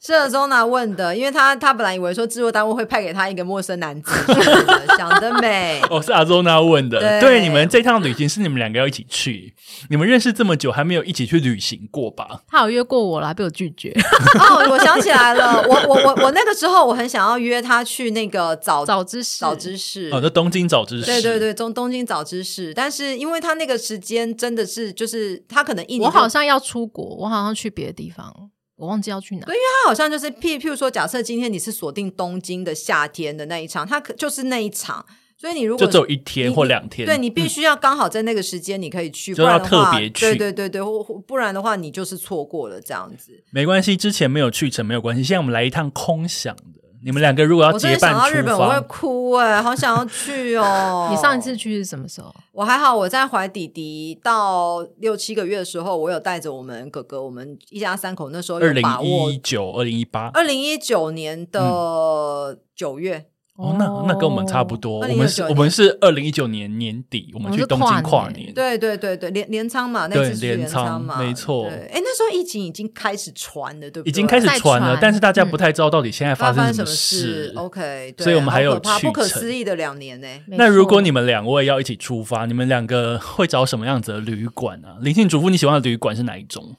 [0.00, 4.10] 是 Zona 问的，因为他他本来以为说制作单位会派给他一个陌生男子，
[4.96, 5.82] 想得美。
[5.90, 6.98] 哦，是阿周娜问的。
[6.98, 9.52] 对对，你们这趟旅行是你们两个要一起去，
[9.90, 12.40] 你们认识这么久还没有一起去旅行过吧？
[12.48, 13.92] 他有约过我啦，被我拒绝。
[14.40, 20.08] 哦，我想起来了，我我我我那个时候我很想要约他去那个早早知识，早知识。
[20.10, 29.44] 哦，那东京早知识，对对对，东东京早知识，但是因为他那个时间真的是，就是他可能一年，我好像要出国，我好像去别的地方，我忘记要去哪。
[29.44, 35.04] 对因为他好像就是譬譬如说，假设今天你是锁定东京的夏天的那一场，他可就是那一场，
[35.36, 37.04] 所以你如果就只有一天或两天。
[37.06, 43.42] 对你必须要刚好在那个时间你可以去，就要不然的话特别去对对对对，或或不然的话你就是错过了这样子。
[43.50, 45.22] 没关系，之前没有去成没有关系。
[45.22, 51.08] 现在我们来一趟空想的，你们两个如果要我真的结伴出想到日本我会，哭哎、好想要去哦。
[51.14, 52.32] 你上一次去是什么时候？
[52.52, 59.38] 我还好，我在怀弟弟到六七个月的时候，我有带着我们哥哥，我们一家三口那时候有二零一。
[59.38, 60.30] 九、二零一八。
[60.34, 63.26] 二零一九年的九月，
[63.56, 65.00] 哦，那那跟我们差不多。
[65.00, 68.54] 我们是，我们是二零一九年年底，我们去东京跨跨年年。
[68.54, 74.08] 对对对对，连连仓嘛，那对次是镰镰仓仓嘛，没错对，哎，那时候疫情已经开始传了，对不对？
[74.08, 77.52] 已经开始传了，但是大家嗯不太知道到底现在发生什么事。
[77.54, 80.26] ？OK，对所以我们还有好可怕不可思议的两年呢。
[80.46, 84.96] 那如果你们两位要一起出发，你们两个会找什么样子的旅馆啊？
[85.02, 86.74] 灵性主妇，你喜欢的旅馆是哪一种？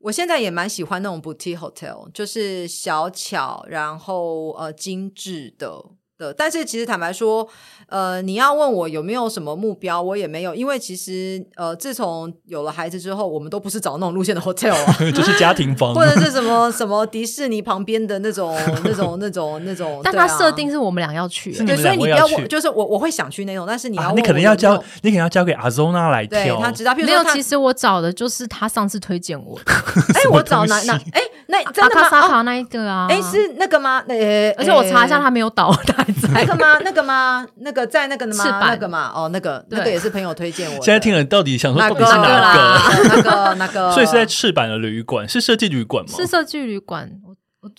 [0.00, 5.84] 我现在也蛮喜欢那种 boutique hotel，就是小巧，然后呃精致的
[6.18, 6.34] 的。
[6.34, 7.48] 但是其实坦白说，
[7.88, 14.96] 呃，你要问我有没有什么目标，我也没有，因为其实呃，自从有了孩子之后，我们都不是找那种路线的 hotel 啊。
[15.14, 26.56] 就是家庭房， 或者是什么什么迪士尼旁边的那种、那种、那种、那种， 但它设定是我们俩要去对，所以你不要问，就是我我会想去那种，但是你要你可能要交你可能要交给阿 Zona 来挑。
[26.56, 27.24] 对他知道，譬如没有。
[27.28, 29.72] 其实我找的就是他上次推荐我的
[30.14, 32.02] 哎，我找哪哪哎，那真的吗？
[32.02, 34.04] 哦卡萨卡那一个啊，哎，是那个吗？
[34.06, 36.78] 那呃而且我查一下，哎他没有倒， 他还在那个吗？
[36.84, 37.46] 那个吗？
[37.56, 38.44] 那个在那个的吗？
[38.60, 39.10] 那个吗？
[39.14, 40.84] 哦，那个那个也是朋友推荐我。
[40.84, 42.40] 现在听了到底想说那个到底是哪个？
[42.40, 42.90] 啦？
[43.08, 46.12] 那个那个， 所以是在赤坂的旅馆，是设计旅馆吗？
[46.16, 47.10] 是设计旅馆，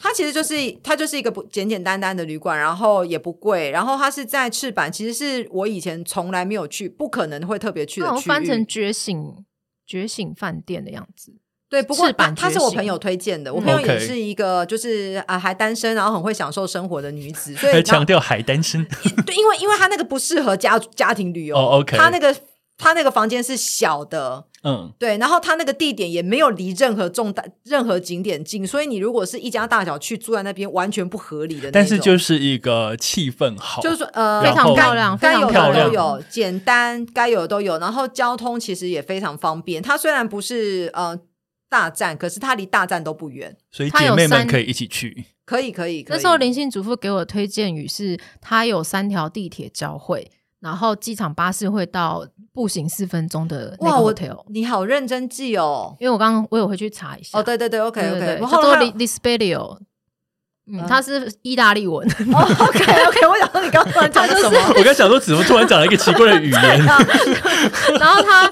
[0.02, 8.16] 它其实就是它就是一个不简简单单的旅馆，然后也不贵，然后它是在赤坂，其实是我以前从来没有去，不可能会特别去的区域。
[8.16, 9.36] 好像翻成觉醒
[9.86, 11.34] 觉醒饭店的样子。
[11.70, 18.84] 对，不过赤坂觉醒她她是我朋友推荐的，我嗯朋友也是一个就是啊还单身，然后很会享受生活的女子，所以强调还单身，
[19.26, 22.36] 对，因为因为她那个不适合家家庭旅游，哦，OK 她那个
[22.78, 31.72] 她那个房间是小的，嗯，对，然后它那个地点也没有离任何重大任何景点近，所以你如果是一家大小去住在那边，完全不合理的那种。
[31.74, 39.84] 但是就是一个气氛好，就是说呃，非常漂亮该有非常漂亮的都有，简单该有的都有，然后交通其实也非常方便。
[39.84, 41.18] 它虽然不是呃
[41.70, 45.26] 大站，可是它离大站都不远，所以它有姐妹们三可以一起去。
[45.46, 46.04] 可以可以。
[46.04, 54.46] 可以那时候林姓主妇给我推荐语是，它有三条地铁交汇，然后机场巴士会到步行四分钟的那哇，个我 hotel。
[54.50, 55.96] 你好认真记哦。
[56.00, 59.86] 因为我刚刚我有回去查一下，哦，对对对，OK OK，然叫做后还有 Lispelio，嗯
[60.72, 64.58] 嗯，它是意大利文，哦，OK OK，我想说你刚刚突然讲的什么？
[64.78, 66.62] 我刚想说，怎么突然讲了一个奇怪的语言？
[68.00, 68.48] 然后他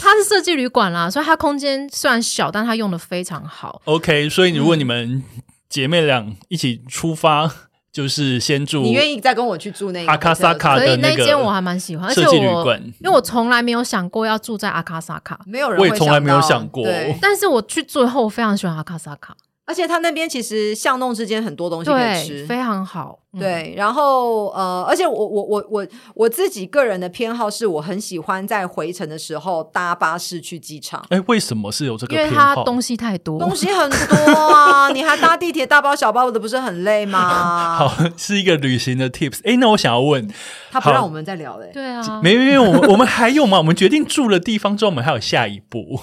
[0.00, 3.80] 他是设计旅馆啦，所以它空间虽然小，但它用的非常好。
[3.84, 5.22] OK，所以如果你们
[5.68, 7.50] 姐妹俩一起出发，
[7.92, 12.80] 就是先住你愿意再跟我去住那个阿卡萨卡所以的那个那间我还蛮喜欢，而且设计旅我馆。
[13.00, 16.84] 因为我从来没有想过要住在阿卡萨卡，没有人会我也从来没有想过。
[16.84, 17.14] 对。
[17.20, 23.20] 但是我去最后，我非常喜欢阿卡萨卡，而且他那边其实巷弄之间很多东西可以，吃，非常好。
[23.34, 31.02] 嗯，对，然后呃，而且我我我我我自己个人的偏好是我很喜欢在回程的时候搭巴士去机场。
[31.08, 32.56] 哎，为什么是有这个因为偏好？
[32.56, 37.76] 它东西太多，东西很多啊，你还搭地铁大包小包的，不是很累吗？
[37.78, 39.38] 好，是一个旅行的 tips。
[39.44, 40.28] 哎，那我想要问，
[40.70, 41.70] 他不让我们再聊嘞。
[41.72, 43.56] 对啊，没有，因为我们我们还有嘛？
[43.58, 46.02] 我们决定住了地方之后，我们还有下一步。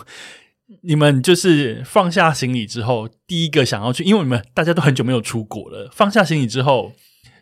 [0.84, 5.90] 你们就是放下行李之后，第一个想要去，因为你们大家都很久没有出国了。
[5.92, 6.94] 放下行李之后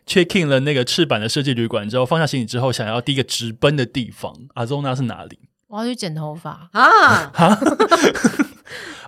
[0.06, 5.38] ，check in 了那个赤坂的设计旅馆之后，放下行李之后，想要第一个直奔的地方，阿宗那是哪里？
[5.68, 7.30] 我要去剪头发，啊，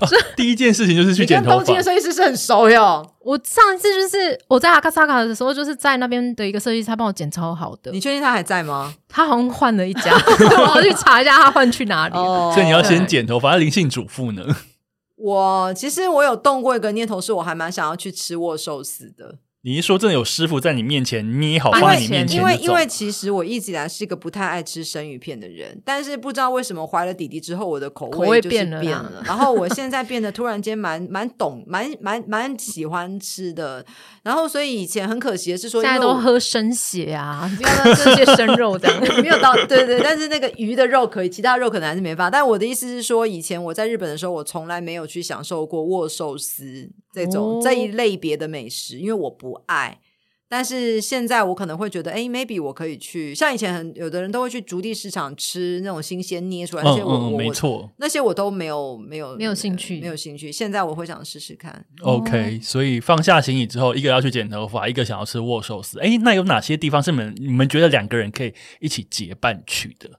[0.01, 1.83] 哦第一件事情就是去剪头发跟东京的。
[1.83, 3.07] 设计师是很熟哟。
[3.21, 8.01] 我上一次就是我在阿卡萨卡的时候，就是在那边的一个设计师，他帮我剪超好的你。
[8.01, 8.95] 确定他还在吗？
[9.09, 10.13] 他好像换了一家，
[10.59, 12.17] 我要去查一下他换去哪里。
[12.17, 13.51] 哦所以你要先剪头发。
[13.51, 14.43] 那灵性主妇呢？
[15.17, 33.85] 我其实我有动过一个念头，是我还蛮想要去吃握寿司的，你一说真的有师傅在你面前捏好，放在你面前因为因为其实我一直以来是一个不太爱吃生鱼片的人，但是不知道为什么怀了弟弟之后，我的口口味就是变了啦变了，然后我现在变得突然间蛮蛮懂，蛮蛮蛮喜欢吃的，
[34.23, 39.23] 然后所以以前很可惜的是说，现在都喝生血啊，不要再吃些生肉这样。
[39.23, 42.31] 没有到，对对，但是那个鱼的肉可以，其他肉可能还是没法。
[42.31, 50.01] 但我的意思是说，以前我在日本的时候，我从来没有去享受过握寿司这种、哦这一类别的美食，因为我不爱。
[50.53, 57.89] 但是现在我可能会觉得，哎，maybe 我可以去，像以前很有的人都会去竹地市场吃那种新鲜捏出来，那些嗯我、嗯，我没错。
[57.99, 60.51] 那些我都没有没有没有兴趣没有兴趣。
[60.51, 61.87] 现在我会想试试看。
[62.03, 66.01] OK，所以放下行李之后，一个要去剪头发，一个想要吃握寿司。
[66.01, 70.11] 哎，那有哪些地方是你们你们觉得两个人可以一起结伴去的？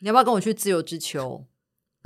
[0.00, 1.44] 你要不要跟我去自由之丘？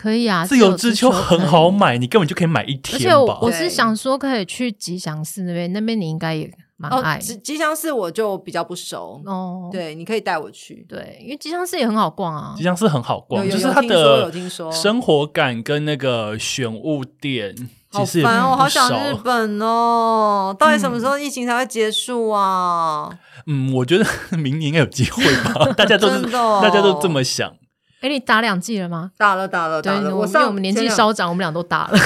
[0.01, 1.99] 可以啊，自由之丘很好买。
[1.99, 3.15] 你根本就可以买一天而且。
[3.15, 9.21] 我我是想说，可以去吉祥寺那边，那边你应该也蛮哦爱，吉吉祥寺我就比较不熟。
[9.27, 9.69] 哦。
[9.71, 10.87] 对，你可以带我去。
[10.89, 12.63] 对，因为吉祥寺也很好逛啊吉。
[12.63, 17.55] 祥寺很好逛，就是它有听说有的听说生活感跟那个选物店，
[17.93, 20.57] 好其实也烦哦，好想日本哦！
[20.59, 23.11] 到底什么时候疫情才会结束啊？
[23.47, 24.07] 嗯，我觉得
[24.39, 27.53] 明年应该有机会吧， 大家都是、真的哦大家都这么想。
[28.01, 29.13] 哎，你打两季了吗？
[29.17, 31.99] 打了打了对，打了，我因为上我们年纪稍长，我们俩都打了。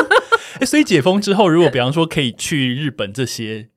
[0.60, 3.68] 哎，所以解封之后，如果比方说可以去日本这些。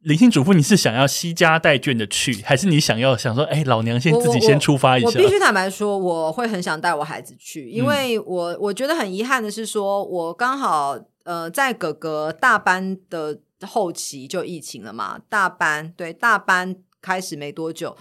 [0.00, 5.06] 林性主妇，你是想要惜家带眷的去，还是你想要想说，哎、老娘先自己先出发一下？
[5.06, 17.96] 我必须坦白说，我会很想带我孩子去，因嗯为我我觉得很遗憾的是说，我刚好呃在哥哥大班的后期就疫情了嘛，大班对大班开始没多久，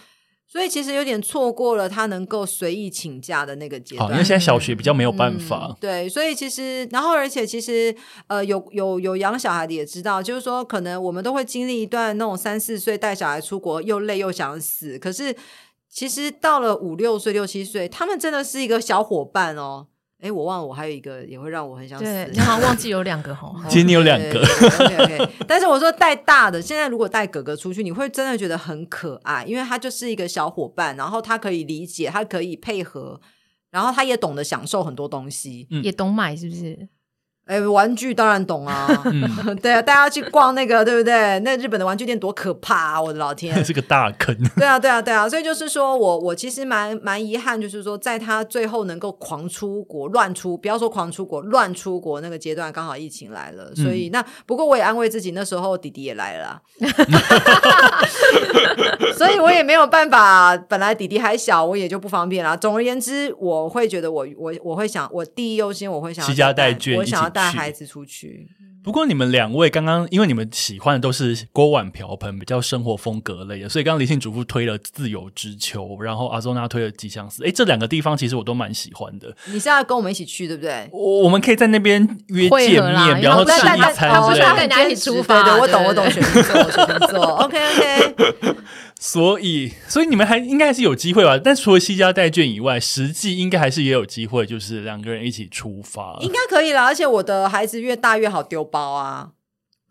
[0.53, 4.11] 所以其实有点错过了他能够随意请假的那个阶好，段。
[4.15, 5.75] 因为现在小学比较没有办嗯法。
[5.81, 7.95] 对，所以其实，然后而且其实，
[8.27, 15.35] 呃，有有有养小孩的也知道，就是说，可能我们都会经历一段那种三四岁带小孩出国又累又想死，可是
[15.89, 19.87] 其实到了五六岁、六七岁，他们真的是一个小伙伴哦。
[20.23, 22.05] 哎，我忘了，我还有一个也会让我很想死。
[22.31, 23.53] 你好像 忘记有两个哈。
[23.67, 33.19] 其实你有两个 OK OK，但是我说带大的，现在如果带哥哥出去，你会真的觉得很可爱，因为他就是一个小伙伴，然后他可以理解，他可以配合，
[33.69, 35.67] 然后他也懂得享受很多东西。
[35.69, 36.87] 嗯也懂买是不是？
[37.45, 39.23] 哎，玩具当然懂啊，嗯。
[39.61, 41.39] 对啊，大家去逛那个，对不对？
[41.39, 43.01] 那日本的玩具店多可怕啊！
[43.01, 56.61] 我的老天， 是个大坑， 对啊，对啊，对啊，所以就是说我我其实蛮蛮遗憾，就是说在他最后能够狂出国、乱出，不要说狂出国、乱出国那个阶段，刚好疫情来了，所以、那不过我也安慰自己，那时候弟弟也来了，
[59.17, 62.55] 所以我也没有办法，本来弟弟还小，我也就不方便啦。
[62.55, 68.49] 总而言之，我会觉得我我我会想，我第一优先我会想要惜家带带我想要带孩子出去。
[68.83, 77.45] 不过你们两位刚刚，因为你们喜欢的都是锅碗瓢盆，比较生活风格类的，所以刚刚理性主妇推了自由之秋，然后阿周娜推了吉祥寺。
[77.45, 79.33] 哎，这两个地方其实我都蛮喜欢的。
[79.45, 80.89] 你是要跟我们一起去，对不对？
[80.91, 84.49] 我我们可以在那边约会见面，比方说因为他吃一餐他不是之类的。
[84.49, 87.23] 要跟人家一起出发对对，我懂，我懂，水瓶座，水瓶座。
[87.43, 88.55] OK OK，
[88.99, 91.39] 所以，所以你们还应该还是有机会吧？
[91.41, 96.17] 但除了西家代券以外，实际应该还是也有机会，就是两个人一起出发。
[96.21, 96.81] 应该可以了。
[96.81, 99.35] 而且我的孩子越大越好丢包啊。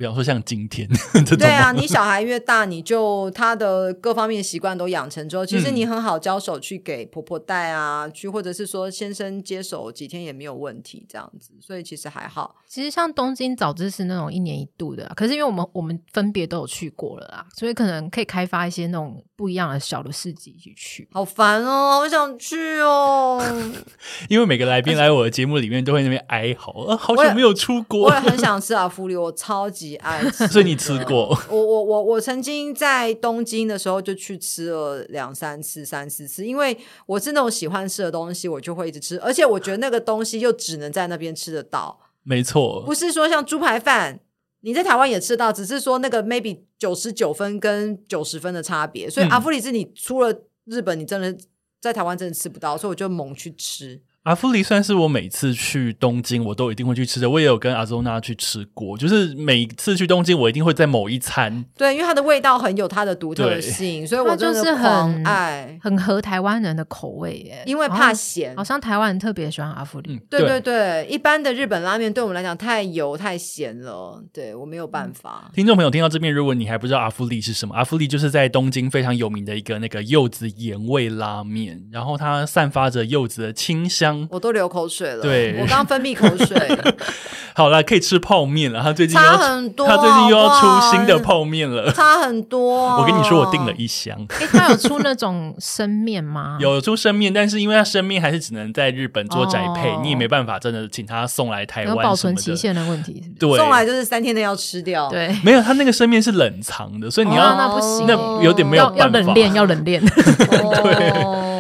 [0.03, 12.57] 比方说像今天 这种，对啊，你小孩越大，你就他的各方面习惯都养成之后，其实嗯你很好交手去给婆婆带啊，去或者是说先生接手几天也没有问题，这样子，所以其实还好。
[12.67, 21.09] 其实像东京早知是那种一年一度的啊，可是因为我们我们分别都有去过了啦，所以可能可以开发一些那种不一样的小的市集一起去。
[21.13, 23.41] 好烦哦，好想去哦。
[24.29, 30.47] 因为每个来宾来我的节目里面都会那边哀嚎，啊，好久没有出国我国也，很想吃阿芙里，我超级爱吃。
[30.53, 31.39] 所以你吃过。
[31.49, 36.77] 我我我我曾经在东京的时候就去吃了两三次、三四次，因为
[37.07, 44.21] 我是那种喜欢吃的东西，我就会一直吃，而且我觉得那个东西又只能在那边吃得到，没错不，是说像猪排饭。
[44.65, 50.33] 你在台湾也吃到，只是说那个 maybe 九十九分跟九十分的差别，所以嗯阿芙里斯你出了
[50.67, 51.37] 日本，你真的
[51.81, 54.01] 在台湾真的吃不到，所以我就猛去吃。
[54.25, 58.97] 阿芙丽算是我每次去东京我都一定会去吃的，我也有跟阿周娜去吃过。
[58.97, 61.65] 就是每次去东京，我一定会在某一餐。
[61.77, 67.65] 对，因为它的味道很有它的独特性，所以我就是很爱，很合台湾人的口味耶。
[67.67, 70.21] 因为怕咸，好像台湾人特别喜欢阿芙丽。
[70.31, 75.51] 对对对，一般的日本拉面对我们来讲太油太咸了，对我没有办法。
[75.53, 84.12] 听众朋友听到这边，如果你还不知道阿芙丽是什么，阿芙丽就是在东京非常有名的一个那个柚子盐味拉面，然后它散发着柚子的清香。
[84.31, 86.57] 我都流口水了，对我刚分泌口水。
[87.55, 88.81] 好了，可以吃泡面了。
[88.83, 92.97] 他最近差很多，他最近又要出新的泡面了， 差很多。
[92.97, 94.17] 我跟你说，我订了一箱。
[94.41, 96.57] 哎，他有出那种生面吗？
[96.63, 101.95] 有出生面，但是因为他生面还是只能在日本做宅配，你也没办法真的请他送来台湾。
[101.97, 105.11] 保存期限的问题，对，送来就是三天内要吃掉。
[105.11, 110.03] 对，没有，他那个生面是冷藏的，所以你要那不行，那有点没有要冷链，要冷链。
[110.03, 111.52] 对。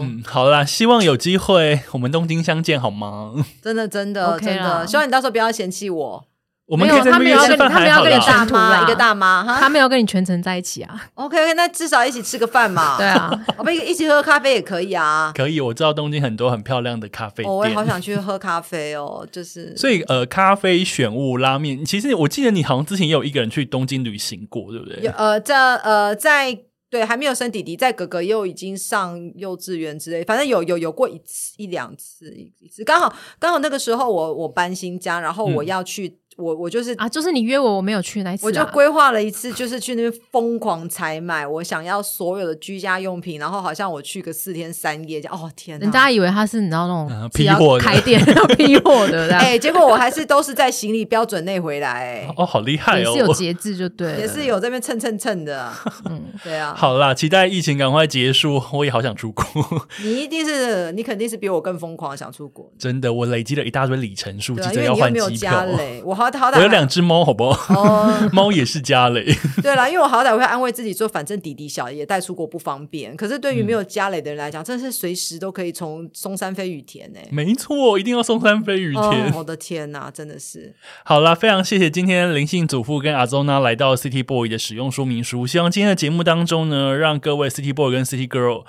[0.00, 3.32] 嗯，好啦，希望有机会我们东京相见，好吗？
[3.62, 6.24] 真的，真的，真的，希望你到时候不要嫌弃我。
[6.66, 11.04] 我们可以在那边吃饭，他们要跟你大妈，一个大妈，他们要跟你全程在一起啊。
[11.14, 12.96] OK，OK，那至少一起吃个饭嘛。
[12.96, 13.28] 对啊，
[13.58, 15.32] 我们一起喝咖啡也可以啊。
[15.34, 19.26] 可以，我知道东京很多很漂亮的咖啡店，我也好想去喝咖啡哦。
[19.32, 25.08] 就是， 所以呃，咖啡选物拉面，其实我记得你好像之前也有一个人去东京旅行过，对不对？
[25.16, 26.56] 呃，在呃在。
[26.90, 36.19] 对，还没有生弟弟，在哥哥又已经上幼稚园之类，反正有有有过一次一两次一次，刚好刚好那个时候我我搬新家，然后我要去。
[36.36, 55.70] 我我就是啊，就是你约我，我没有去那一次，我就规划了一次，就是去那边疯狂采买我想要所有的居家用品，然后好像我去个四天三夜，哦天，人家以为他是你知道那种批货开店要批货的， 哎，结果我还是都是在行李标准内回来，哦，好厉害哦，是有节制就对，也是有这边蹭蹭蹭的，
[56.08, 59.44] 嗯，对啊，好啦，期待疫情赶快结束，我也好想出国，
[60.02, 65.66] 你一定是你肯定是比我更疯狂想出国，真的，我累积了一大堆里程数，急着要换机票，
[66.04, 67.00] 我好好歹我有两只。
[67.00, 68.10] 猫好不好？
[68.30, 69.24] 猫也是家累。
[69.62, 73.16] 对啦，因为我好歹会安慰自己说，反正弟弟小也带出国不方便。
[73.16, 77.18] 可是对于没有家累的人来讲，真的是随时都可以从松山飞雨田呢。
[77.30, 79.34] 没错，一定要松山飞雨田。
[79.34, 80.74] 我的天哪，真的是。
[81.04, 85.46] 好啦，非常谢谢今天灵性祖父跟阿周呢来到 City Boy 的使用说明书。
[85.46, 88.64] 希望今天的节目当中呢，让各位 City Boy 跟 City Girl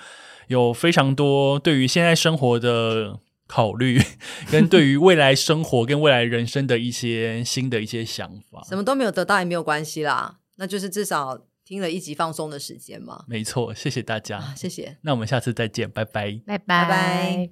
[0.48, 3.20] 有非常多对于现在生活的。
[3.52, 4.00] 考虑
[4.50, 13.26] 跟对于未来生活跟未来人生的一些新的一些想法，什么都没有得到也没有关系啦，那就是至少听了一集放松的时间嘛。
[13.28, 14.98] 没错，谢谢大家，谢谢。
[15.02, 17.50] 那我们下次再见，拜拜，拜拜拜。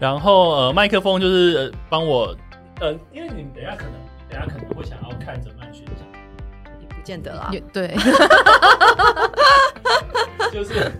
[0.00, 2.36] 然后呃，麦克风就是帮我
[2.80, 3.92] 呃，因为你们等下可能
[4.28, 6.09] 等下可能会想要看着曼学长。
[7.10, 7.88] 见得啦，对，
[10.52, 10.92] 就是。